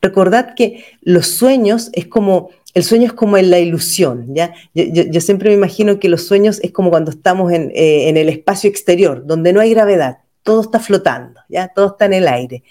Recordad 0.00 0.54
que 0.54 0.84
los 1.02 1.26
sueños 1.26 1.90
es 1.92 2.06
como, 2.06 2.50
el 2.74 2.84
sueño 2.84 3.06
es 3.06 3.12
como 3.12 3.36
en 3.36 3.50
la 3.50 3.58
ilusión. 3.58 4.34
¿ya? 4.34 4.54
Yo, 4.74 5.20
siempre 5.20 5.50
me 5.50 5.56
imagino 5.56 5.98
que 5.98 6.08
los 6.08 6.26
sueños 6.26 6.60
es 6.62 6.70
como 6.70 6.90
cuando 6.90 7.10
estamos 7.10 7.52
en, 7.52 7.72
eh, 7.74 8.08
en, 8.08 8.16
el 8.16 8.28
espacio 8.28 8.70
exterior, 8.70 9.26
donde 9.26 9.52
no 9.52 9.60
hay 9.60 9.70
gravedad, 9.74 10.18
todo 10.44 10.62
está 10.62 10.78
flotando, 10.78 11.40
¿ya? 11.48 11.68
todo 11.68 11.88
está 11.88 12.06
en 12.06 12.14
el 12.14 12.28
aire. 12.28 12.62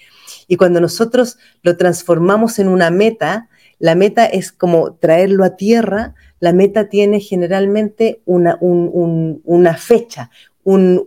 Y 0.47 0.55
cuando 0.55 0.79
nosotros 0.79 1.37
lo 1.61 1.75
transformamos 1.75 2.59
en 2.59 2.69
una 2.69 2.89
meta, 2.89 3.49
la 3.77 3.95
meta 3.95 4.25
es 4.25 4.51
como 4.51 4.93
traerlo 4.93 5.43
a 5.43 5.55
tierra, 5.55 6.15
la 6.39 6.53
meta 6.53 6.89
tiene 6.89 7.19
generalmente 7.19 8.21
una, 8.25 8.57
una 8.61 9.75
fecha, 9.75 10.31
un, 10.63 11.03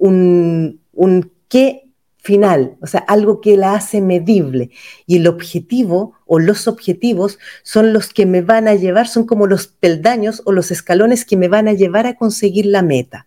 un 0.93 1.33
qué 1.49 1.83
final, 2.23 2.77
o 2.81 2.87
sea, 2.87 3.01
algo 3.01 3.41
que 3.41 3.57
la 3.57 3.75
hace 3.75 4.01
medible. 4.01 4.71
Y 5.07 5.17
el 5.17 5.27
objetivo 5.27 6.15
o 6.25 6.39
los 6.39 6.69
objetivos 6.69 7.39
son 7.65 7.93
los 7.93 8.13
que 8.13 8.27
me 8.27 8.43
van 8.43 8.69
a 8.69 8.75
llevar, 8.75 9.09
son 9.09 9.27
como 9.27 9.47
los 9.47 9.67
peldaños 9.67 10.41
o 10.45 10.53
los 10.53 10.71
escalones 10.71 11.25
que 11.25 11.37
me 11.37 11.49
van 11.49 11.67
a 11.67 11.73
llevar 11.73 12.07
a 12.07 12.15
conseguir 12.15 12.67
la 12.67 12.83
meta. 12.83 13.27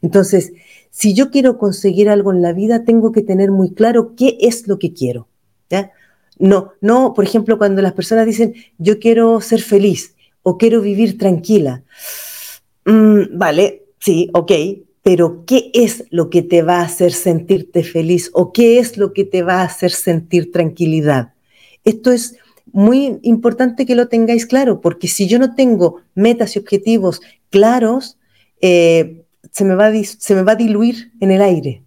Entonces, 0.00 0.52
si 0.90 1.14
yo 1.14 1.30
quiero 1.30 1.58
conseguir 1.58 2.08
algo 2.08 2.32
en 2.32 2.40
la 2.40 2.54
vida, 2.54 2.84
tengo 2.84 3.12
que 3.12 3.22
tener 3.22 3.50
muy 3.50 3.74
claro 3.74 4.14
qué 4.16 4.38
es 4.40 4.66
lo 4.66 4.78
que 4.78 4.94
quiero. 4.94 5.28
¿ya? 5.68 5.92
No, 6.38 6.72
no, 6.80 7.12
por 7.12 7.24
ejemplo, 7.24 7.58
cuando 7.58 7.82
las 7.82 7.92
personas 7.92 8.24
dicen, 8.24 8.54
yo 8.78 8.98
quiero 8.98 9.42
ser 9.42 9.60
feliz 9.60 10.14
o 10.42 10.58
quiero 10.58 10.80
vivir 10.80 11.18
tranquila. 11.18 11.82
Mm, 12.84 13.38
vale, 13.38 13.84
sí, 13.98 14.30
ok, 14.32 14.52
pero 15.02 15.44
¿qué 15.46 15.70
es 15.74 16.04
lo 16.10 16.30
que 16.30 16.42
te 16.42 16.62
va 16.62 16.80
a 16.80 16.84
hacer 16.84 17.12
sentirte 17.12 17.82
feliz 17.82 18.30
o 18.32 18.52
qué 18.52 18.78
es 18.78 18.96
lo 18.96 19.12
que 19.12 19.24
te 19.24 19.42
va 19.42 19.60
a 19.60 19.64
hacer 19.64 19.90
sentir 19.90 20.52
tranquilidad? 20.52 21.32
Esto 21.84 22.12
es 22.12 22.36
muy 22.72 23.18
importante 23.22 23.86
que 23.86 23.94
lo 23.94 24.08
tengáis 24.08 24.46
claro, 24.46 24.80
porque 24.80 25.08
si 25.08 25.26
yo 25.26 25.38
no 25.38 25.54
tengo 25.54 26.02
metas 26.14 26.54
y 26.54 26.58
objetivos 26.58 27.20
claros, 27.50 28.18
eh, 28.60 29.24
se, 29.50 29.64
me 29.64 29.74
va 29.74 29.90
se 30.02 30.34
me 30.34 30.42
va 30.42 30.52
a 30.52 30.56
diluir 30.56 31.12
en 31.20 31.30
el 31.30 31.42
aire. 31.42 31.82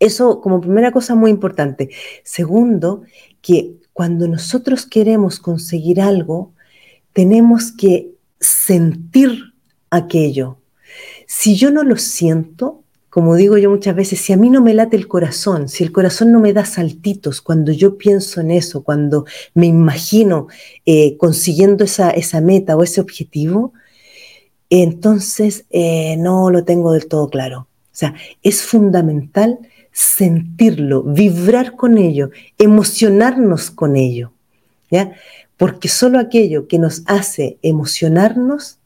Eso 0.00 0.40
como 0.40 0.60
primera 0.60 0.92
cosa 0.92 1.14
muy 1.14 1.30
importante. 1.30 1.90
Segundo, 2.22 3.02
que 3.40 3.74
cuando 3.92 4.28
nosotros 4.28 4.86
queremos 4.86 5.40
conseguir 5.40 6.00
algo, 6.00 6.52
tenemos 7.12 7.72
que 7.72 8.12
sentir 8.40 9.54
aquello. 9.90 10.58
Si 11.26 11.56
yo 11.56 11.70
no 11.70 11.82
lo 11.82 11.96
siento, 11.96 12.82
como 13.10 13.34
digo 13.34 13.58
yo 13.58 13.70
muchas 13.70 13.96
veces, 13.96 14.20
si 14.20 14.32
a 14.32 14.36
mí 14.36 14.50
no 14.50 14.60
me 14.60 14.74
late 14.74 14.96
el 14.96 15.08
corazón, 15.08 15.68
si 15.68 15.82
el 15.82 15.92
corazón 15.92 16.30
no 16.30 16.40
me 16.40 16.52
da 16.52 16.64
saltitos 16.64 17.40
cuando 17.40 17.72
yo 17.72 17.98
pienso 17.98 18.40
en 18.40 18.50
eso, 18.50 18.82
cuando 18.84 19.24
me 19.54 19.66
imagino 19.66 20.48
eh, 20.86 21.16
consiguiendo 21.16 21.84
esa, 21.84 22.40
meta 22.40 22.76
o 22.76 22.82
ese 22.82 23.00
objetivo, 23.00 23.72
entonces 24.70 25.64
eh, 25.70 26.16
no 26.18 26.50
lo 26.50 26.64
tengo 26.64 26.92
del 26.92 27.08
todo 27.08 27.28
claro. 27.28 27.68
O 27.92 27.96
sea, 27.98 28.14
es 28.42 28.62
fundamental 28.62 29.58
sentirlo, 29.90 31.02
vibrar 31.02 31.74
con 31.74 31.98
ello, 31.98 32.30
emocionarnos 32.58 33.72
con 33.72 33.96
ello, 33.96 34.32
¿ya? 34.90 35.12
Porque 35.58 35.88
solo 35.88 36.18
aquello 36.18 36.68
que 36.68 36.78
nos 36.78 37.02
hace 37.04 37.58
emocionarnos 37.60 38.78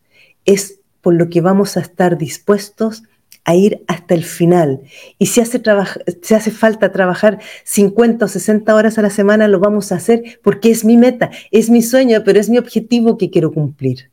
es 0.44 0.80
por 1.00 1.14
lo 1.14 1.28
que 1.30 1.40
vamos 1.40 1.76
a 1.76 1.80
estar 1.80 2.18
dispuestos 2.18 3.04
a 3.44 3.54
ir 3.54 3.84
hasta 3.88 4.14
el 4.14 4.24
final. 4.24 4.82
Y 5.18 5.26
si 5.26 5.40
hace, 5.40 5.60
falta 6.50 6.92
trabajar 6.92 7.40
50 7.64 8.24
o 8.24 8.28
60 8.28 8.74
horas 8.74 8.98
a 8.98 9.02
la 9.02 9.10
semana, 9.10 9.48
lo 9.48 9.60
vamos 9.60 9.92
a 9.92 9.96
hacer 9.96 10.40
porque 10.42 10.70
es 10.70 10.84
mi 10.84 10.96
meta, 10.96 11.30
es 11.50 11.70
mi 11.70 11.82
sueño, 11.82 12.22
pero 12.24 12.40
es 12.40 12.48
mi 12.48 12.58
objetivo 12.58 13.18
que 13.18 13.30
quiero 13.30 13.52
cumplir. 13.52 14.10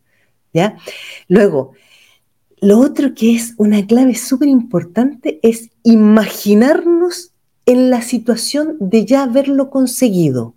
¿ya? 0.54 0.78
Luego, 1.28 1.74
lo 2.60 2.80
otro 2.80 3.14
que 3.14 3.36
es 3.36 3.54
una 3.58 3.86
clave 3.86 4.16
súper 4.16 4.50
importante 4.50 5.40
es 5.44 5.70
imaginarnos 5.84 7.32
en 7.66 7.90
la 7.90 8.02
situación 8.02 8.78
de 8.80 9.06
ya 9.06 9.24
haberlo 9.24 9.70
conseguido. 9.70 10.56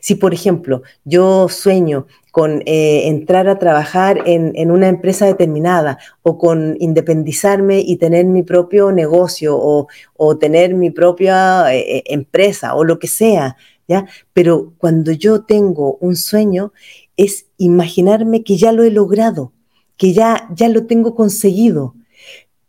Si, 0.00 0.16
por 0.16 0.34
ejemplo, 0.34 0.82
yo 1.04 1.48
sueño 1.48 2.06
con 2.32 2.62
eh, 2.64 3.08
entrar 3.08 3.46
a 3.48 3.58
trabajar 3.58 4.22
en, 4.26 4.70
una 4.70 4.88
empresa 4.88 5.26
determinada 5.26 5.98
o 6.22 6.38
con 6.38 6.76
independizarme 6.80 7.80
y 7.80 7.96
tener 7.96 8.24
mi 8.24 8.42
propio 8.42 8.90
negocio 8.90 9.56
o, 9.58 9.86
tener 10.38 10.74
mi 10.74 10.90
propia 10.90 11.74
eh, 11.74 11.98
eh, 11.98 12.02
empresa 12.06 12.74
o 12.74 12.84
lo 12.84 12.98
que 12.98 13.06
sea, 13.08 13.56
¿ya? 13.86 14.06
Pero 14.32 14.72
cuando 14.78 15.12
yo 15.12 15.42
tengo 15.42 15.98
un 16.00 16.16
sueño 16.16 16.72
es 17.16 17.46
imaginarme 17.58 18.42
que 18.44 18.56
ya 18.56 18.72
lo 18.72 18.82
he 18.82 18.90
logrado, 18.90 19.52
que 19.98 20.14
ya, 20.14 20.48
ya 20.54 20.68
lo 20.68 20.86
tengo 20.86 21.14
conseguido. 21.14 21.94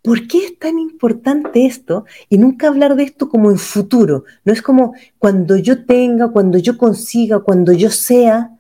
¿Por 0.04 0.28
qué 0.28 0.46
es 0.46 0.60
tan 0.60 0.80
importante 0.80 1.66
esto? 1.66 2.06
Y 2.28 2.38
nunca 2.38 2.68
hablar 2.68 2.96
de 2.96 3.04
esto 3.04 3.30
como 3.30 3.50
en 3.50 3.58
futuro. 3.58 4.26
No 4.44 4.52
es 4.52 4.62
como 4.62 4.94
cuando 5.18 5.56
yo 5.56 5.86
tenga, 5.86 6.30
cuando 6.30 6.58
yo 6.58 6.78
consiga, 6.78 7.40
cuando 7.40 7.72
yo 7.72 7.90
sea, 7.90 8.52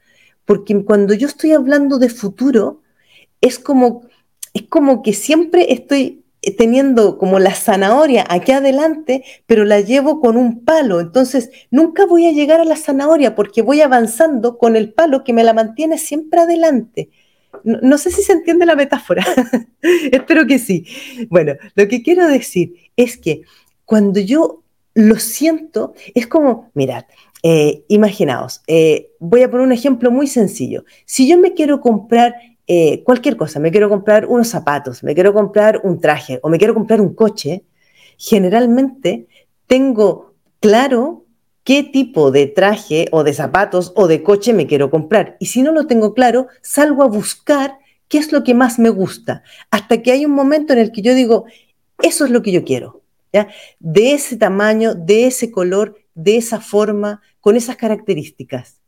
porque 0.45 0.83
cuando 0.85 1.13
yo 1.13 1.27
estoy 1.27 1.51
hablando 1.51 1.99
de 1.99 2.07
futuro, 2.07 2.81
es 3.41 3.59
como, 3.59 4.03
es 4.53 4.63
como 4.63 5.03
que 5.03 5.11
siempre 5.11 5.73
estoy 5.73 6.23
teniendo 6.57 7.17
como 7.17 7.39
la 7.39 7.53
zanahoria 7.53 8.25
aquí 8.29 8.53
adelante, 8.53 9.25
pero 9.45 9.65
la 9.65 9.81
llevo 9.81 10.21
con 10.21 10.37
un 10.37 10.63
palo. 10.63 11.01
Entonces, 11.01 11.49
nunca 11.71 12.05
voy 12.05 12.25
a 12.25 12.31
llegar 12.31 12.61
a 12.61 12.65
la 12.65 12.77
zanahoria 12.77 13.35
porque 13.35 13.61
voy 13.61 13.81
avanzando 13.81 14.57
con 14.57 14.77
el 14.77 14.93
palo 14.93 15.25
que 15.25 15.33
me 15.33 15.43
la 15.43 15.53
mantiene 15.53 15.97
siempre 15.97 16.39
adelante. 16.39 17.09
No, 17.63 17.97
sé 17.97 18.11
si 18.11 18.21
se 18.21 18.33
entiende 18.33 18.65
la 18.65 18.75
metáfora. 18.75 19.25
Espero 20.11 20.45
que 20.47 20.59
sí. 20.59 20.85
Bueno, 21.29 21.53
lo 21.75 21.87
que 21.87 22.01
quiero 22.01 22.27
decir 22.27 22.75
es 22.95 23.17
que 23.17 23.43
cuando 23.85 24.19
yo 24.19 24.63
lo 24.95 25.15
siento, 25.17 25.93
es 26.13 26.27
como, 26.27 26.71
mirad, 26.73 27.05
eh, 27.41 27.83
imaginaos, 27.87 28.61
eh, 28.67 29.11
voy 29.19 29.43
a 29.43 29.51
poner 29.51 29.65
un 29.65 29.73
ejemplo 29.73 30.11
muy 30.11 30.27
sencillo. 30.27 30.85
Si 31.05 31.27
yo 31.27 31.37
me 31.37 31.53
quiero 31.53 31.81
comprar 31.81 32.35
eh, 32.67 33.03
cualquier 33.03 33.35
cosa, 33.35 33.59
me 33.59 33.71
quiero 33.71 33.89
comprar 33.89 34.25
unos 34.25 34.47
zapatos, 34.47 35.03
me 35.03 35.13
quiero 35.13 35.33
comprar 35.33 35.81
un 35.83 35.99
traje 35.99 36.39
o 36.41 36.49
me 36.49 36.57
quiero 36.57 36.73
comprar 36.73 37.01
un 37.01 37.13
coche, 37.13 37.65
generalmente 38.17 39.27
tengo 39.67 40.33
claro 40.59 41.22
qué 41.63 41.83
tipo 41.83 42.31
de 42.31 42.47
traje 42.47 43.07
o 43.11 43.23
de 43.23 43.33
zapatos 43.33 43.93
o 43.95 44.07
de 44.07 44.23
coche 44.23 44.53
me 44.53 44.67
quiero 44.67 44.89
comprar. 44.89 45.37
Y 45.39 45.47
si 45.47 45.61
no 45.61 45.71
lo 45.71 45.87
tengo 45.87 46.13
claro, 46.13 46.47
salgo 46.61 47.03
a 47.03 47.07
buscar 47.07 47.77
qué 48.07 48.17
es 48.17 48.31
lo 48.31 48.43
que 48.43 48.53
más 48.53 48.79
me 48.79 48.89
gusta, 48.89 49.43
hasta 49.71 50.01
que 50.01 50.11
hay 50.11 50.25
un 50.25 50.33
momento 50.33 50.73
en 50.73 50.79
el 50.79 50.91
que 50.91 51.01
yo 51.01 51.15
digo, 51.15 51.45
eso 52.01 52.25
es 52.25 52.31
lo 52.31 52.41
que 52.41 52.51
yo 52.51 52.63
quiero. 52.63 53.01
¿ya? 53.31 53.47
De 53.79 54.13
ese 54.13 54.37
tamaño, 54.37 54.93
de 54.93 55.25
ese 55.27 55.51
color, 55.51 55.97
de 56.13 56.37
esa 56.37 56.61
forma, 56.61 57.21
con 57.41 57.55
esas 57.57 57.75
características. 57.75 58.79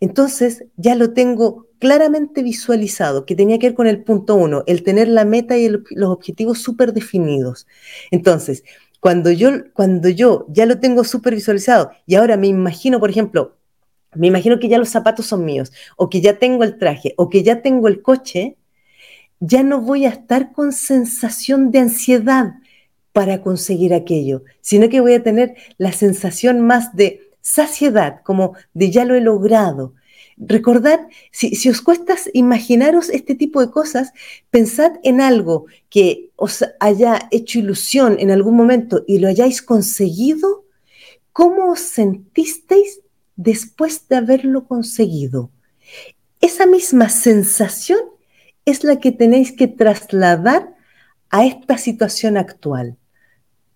Entonces 0.00 0.64
ya 0.76 0.96
lo 0.96 1.12
tengo 1.12 1.68
claramente 1.78 2.42
visualizado, 2.42 3.24
que 3.24 3.36
tenía 3.36 3.58
que 3.58 3.68
ver 3.68 3.76
con 3.76 3.86
el 3.86 4.02
punto 4.02 4.34
uno, 4.34 4.64
el 4.66 4.82
tener 4.82 5.06
la 5.06 5.24
meta 5.24 5.56
y 5.56 5.68
los 5.68 6.10
objetivos 6.10 6.60
súper 6.60 6.92
definidos. 6.92 7.68
Entonces, 8.10 8.64
cuando 9.02 9.32
yo, 9.32 9.50
cuando 9.72 10.08
yo 10.08 10.46
ya 10.48 10.64
lo 10.64 10.78
tengo 10.78 11.02
súper 11.02 11.34
visualizado 11.34 11.90
y 12.06 12.14
ahora 12.14 12.36
me 12.36 12.46
imagino, 12.46 13.00
por 13.00 13.10
ejemplo, 13.10 13.56
me 14.14 14.28
imagino 14.28 14.60
que 14.60 14.68
ya 14.68 14.78
los 14.78 14.90
zapatos 14.90 15.26
son 15.26 15.44
míos, 15.44 15.72
o 15.96 16.08
que 16.08 16.20
ya 16.20 16.38
tengo 16.38 16.62
el 16.62 16.78
traje, 16.78 17.12
o 17.16 17.28
que 17.28 17.42
ya 17.42 17.62
tengo 17.62 17.88
el 17.88 18.00
coche, 18.00 18.58
ya 19.40 19.64
no 19.64 19.80
voy 19.80 20.04
a 20.06 20.10
estar 20.10 20.52
con 20.52 20.70
sensación 20.70 21.72
de 21.72 21.80
ansiedad 21.80 22.52
para 23.12 23.42
conseguir 23.42 23.92
aquello, 23.92 24.44
sino 24.60 24.88
que 24.88 25.00
voy 25.00 25.14
a 25.14 25.22
tener 25.24 25.56
la 25.78 25.90
sensación 25.90 26.60
más 26.60 26.94
de 26.94 27.28
saciedad, 27.40 28.20
como 28.22 28.54
de 28.72 28.92
ya 28.92 29.04
lo 29.04 29.16
he 29.16 29.20
logrado. 29.20 29.94
Recordad, 30.44 31.06
si, 31.30 31.68
os 31.68 31.80
cuesta 31.80 32.16
imaginaros 32.32 33.10
este 33.10 33.36
tipo 33.36 33.60
de 33.60 33.70
cosas, 33.70 34.12
pensad 34.50 34.92
en 35.04 35.20
algo 35.20 35.66
que 35.88 36.30
os 36.34 36.64
haya 36.80 37.28
hecho 37.30 37.60
ilusión 37.60 38.16
en 38.18 38.32
algún 38.32 38.56
momento 38.56 39.04
y 39.06 39.18
lo 39.18 39.28
hayáis 39.28 39.62
conseguido, 39.62 40.64
¿cómo 41.32 41.70
os 41.70 41.80
sentisteis 41.80 43.00
después 43.36 44.08
de 44.08 44.16
haberlo 44.16 44.66
conseguido? 44.66 45.50
Esa 46.40 46.66
misma 46.66 47.08
sensación 47.08 48.00
es 48.64 48.82
la 48.82 48.98
que 48.98 49.12
tenéis 49.12 49.52
que 49.52 49.68
trasladar 49.68 50.74
a 51.30 51.46
esta 51.46 51.78
situación 51.78 52.36
actual. 52.36 52.96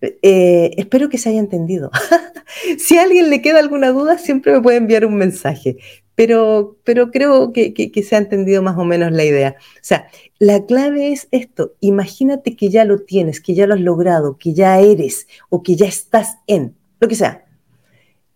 Eh, 0.01 0.71
espero 0.77 1.07
que 1.07 1.17
se 1.17 1.29
haya 1.29 1.39
entendido. 1.39 1.91
si 2.77 2.97
a 2.97 3.03
alguien 3.03 3.29
le 3.29 3.41
queda 3.41 3.59
alguna 3.59 3.91
duda, 3.91 4.17
siempre 4.17 4.51
me 4.51 4.61
puede 4.61 4.77
enviar 4.77 5.05
un 5.05 5.15
mensaje, 5.15 5.77
pero, 6.17 6.77
pero 6.83 7.11
creo 7.11 7.53
que, 7.53 7.91
se 8.03 8.15
ha 8.15 8.17
entendido 8.17 8.63
más 8.63 8.75
o 8.75 8.83
menos 8.83 9.11
la 9.11 9.23
idea. 9.23 9.55
O 9.59 9.83
sea, 9.83 10.07
la 10.39 10.65
clave 10.65 11.11
es 11.11 11.27
esto, 11.29 11.73
imagínate 11.79 12.55
que 12.55 12.69
ya 12.69 12.85
lo 12.85 13.01
tienes, 13.03 13.39
que 13.39 13.53
ya 13.53 13.67
lo 13.67 13.75
has 13.75 13.81
logrado, 13.81 14.35
que 14.35 14.55
ya 14.55 14.79
eres 14.79 15.27
o 15.49 15.61
que 15.61 15.75
ya 15.75 15.85
estás 15.85 16.37
en, 16.47 16.73
lo 16.99 17.07
que 17.07 17.13
sea. 17.13 17.45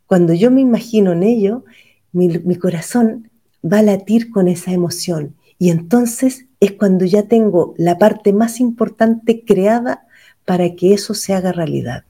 Cuando 0.06 0.36
yo 0.36 0.52
me 0.52 0.62
imagino 0.62 1.12
en 1.14 1.24
ello, 1.24 1.66
mi 2.12 2.56
corazón 2.58 3.32
va 3.66 3.80
a 3.80 3.84
latir 3.84 4.30
con 4.30 4.48
esa 4.48 4.72
emoción 4.72 5.36
y 5.58 5.72
entonces 5.72 6.46
es 6.60 6.74
cuando 6.74 7.06
ya 7.06 7.24
tengo 7.24 7.74
la 7.78 7.98
parte 7.98 8.32
más 8.32 8.60
importante 8.60 9.44
creada 9.44 10.06
para 10.46 10.76
que 10.76 10.94
eso 10.94 11.16
se 11.16 11.34
haga 11.34 11.52
realidad. 11.52 12.04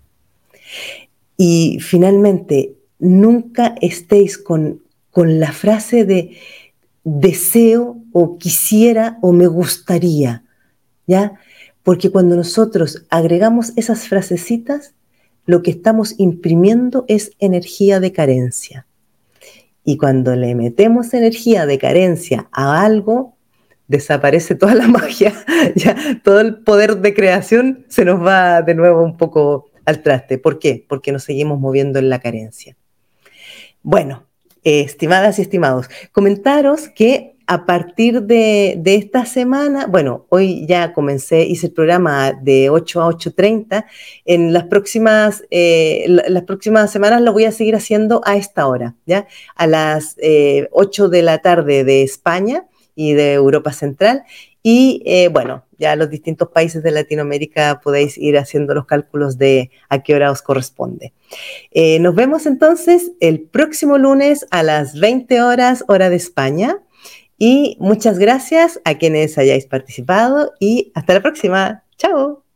Y 1.37 1.79
finalmente, 1.79 2.75
nunca 2.99 3.73
estéis 3.79 4.37
con, 4.37 4.81
con 5.11 5.39
la 5.39 5.51
frase 5.51 6.05
de 6.05 6.37
deseo 7.03 7.97
o 8.11 8.37
quisiera 8.37 9.17
o 9.21 9.31
me 9.33 9.47
gustaría, 9.47 10.43
¿ya? 11.07 11.33
Porque 11.83 12.11
cuando 12.11 12.35
nosotros 12.35 13.05
agregamos 13.09 13.73
esas 13.75 14.07
frasecitas, 14.07 14.93
lo 15.45 15.63
que 15.63 15.71
estamos 15.71 16.15
imprimiendo 16.17 17.05
es 17.07 17.31
energía 17.39 17.99
de 17.99 18.11
carencia. 18.11 18.85
Y 19.83 19.97
cuando 19.97 20.35
le 20.35 20.53
metemos 20.53 21.13
energía 21.13 21.65
de 21.65 21.79
carencia 21.79 22.47
a 22.51 22.83
algo, 22.83 23.35
desaparece 23.87 24.55
toda 24.55 24.75
la 24.75 24.87
magia, 24.99 25.33
ya 25.75 25.95
todo 26.23 26.39
el 26.39 26.59
poder 26.59 26.97
de 26.97 27.13
creación 27.13 27.85
se 27.89 28.05
nos 28.05 28.23
va 28.23 28.61
de 28.61 28.75
nuevo 28.75 29.03
un 29.03 29.17
poco 29.17 29.71
al 29.85 30.03
traste. 30.03 30.37
¿Por 30.37 30.59
qué? 30.59 30.85
Porque 30.87 31.11
nos 31.11 31.23
seguimos 31.23 31.59
moviendo 31.59 31.97
en 31.97 32.09
la 32.09 32.19
carencia. 32.19 32.77
Bueno, 33.81 34.27
estimadas 34.63 35.39
y 35.39 35.41
estimados, 35.41 35.89
comentaros 36.11 36.89
que 36.89 37.35
a 37.47 37.65
partir 37.65 38.21
de, 38.21 38.81
esta 38.85 39.25
semana, 39.25 39.85
bueno, 39.85 40.25
hoy 40.29 40.65
ya 40.67 40.93
comencé, 40.93 41.43
hice 41.43 41.67
el 41.67 41.73
programa 41.73 42.31
de 42.31 42.69
8 42.69 43.01
a 43.01 43.09
8.30, 43.09 43.85
en 44.23 44.53
las 44.53 44.63
próximas, 44.65 45.43
eh, 45.51 46.05
las 46.07 46.43
próximas 46.43 46.91
semanas 46.91 47.21
lo 47.21 47.33
voy 47.33 47.43
a 47.43 47.51
seguir 47.51 47.75
haciendo 47.75 48.21
a 48.23 48.37
esta 48.37 48.67
hora, 48.67 48.95
¿ya? 49.05 49.27
A 49.55 49.67
las 49.67 50.15
8 50.71 51.09
de 51.09 51.21
la 51.23 51.39
tarde 51.39 51.83
de 51.83 52.03
España 52.03 52.67
y 52.95 53.13
de 53.13 53.33
Europa 53.33 53.73
Central 53.73 54.23
y 54.63 55.01
eh, 55.05 55.29
bueno, 55.29 55.65
ya 55.77 55.95
los 55.95 56.09
distintos 56.09 56.49
países 56.49 56.83
de 56.83 56.91
Latinoamérica 56.91 57.81
podéis 57.83 58.17
ir 58.17 58.37
haciendo 58.37 58.73
los 58.73 58.85
cálculos 58.85 59.37
de 59.37 59.71
a 59.89 60.03
qué 60.03 60.13
hora 60.13 60.31
os 60.31 60.41
corresponde. 60.41 61.13
Eh, 61.71 61.99
nos 61.99 62.13
vemos 62.13 62.45
entonces 62.45 63.11
el 63.19 63.41
próximo 63.41 63.97
lunes 63.97 64.45
a 64.51 64.61
las 64.61 64.99
20 64.99 65.41
horas, 65.41 65.83
hora 65.87 66.09
de 66.09 66.17
España. 66.17 66.77
Y 67.37 67.75
muchas 67.79 68.19
gracias 68.19 68.79
a 68.85 68.99
quienes 68.99 69.39
hayáis 69.39 69.65
participado 69.65 70.53
y 70.59 70.91
hasta 70.93 71.15
la 71.15 71.21
próxima. 71.21 71.83
Chao. 71.97 72.50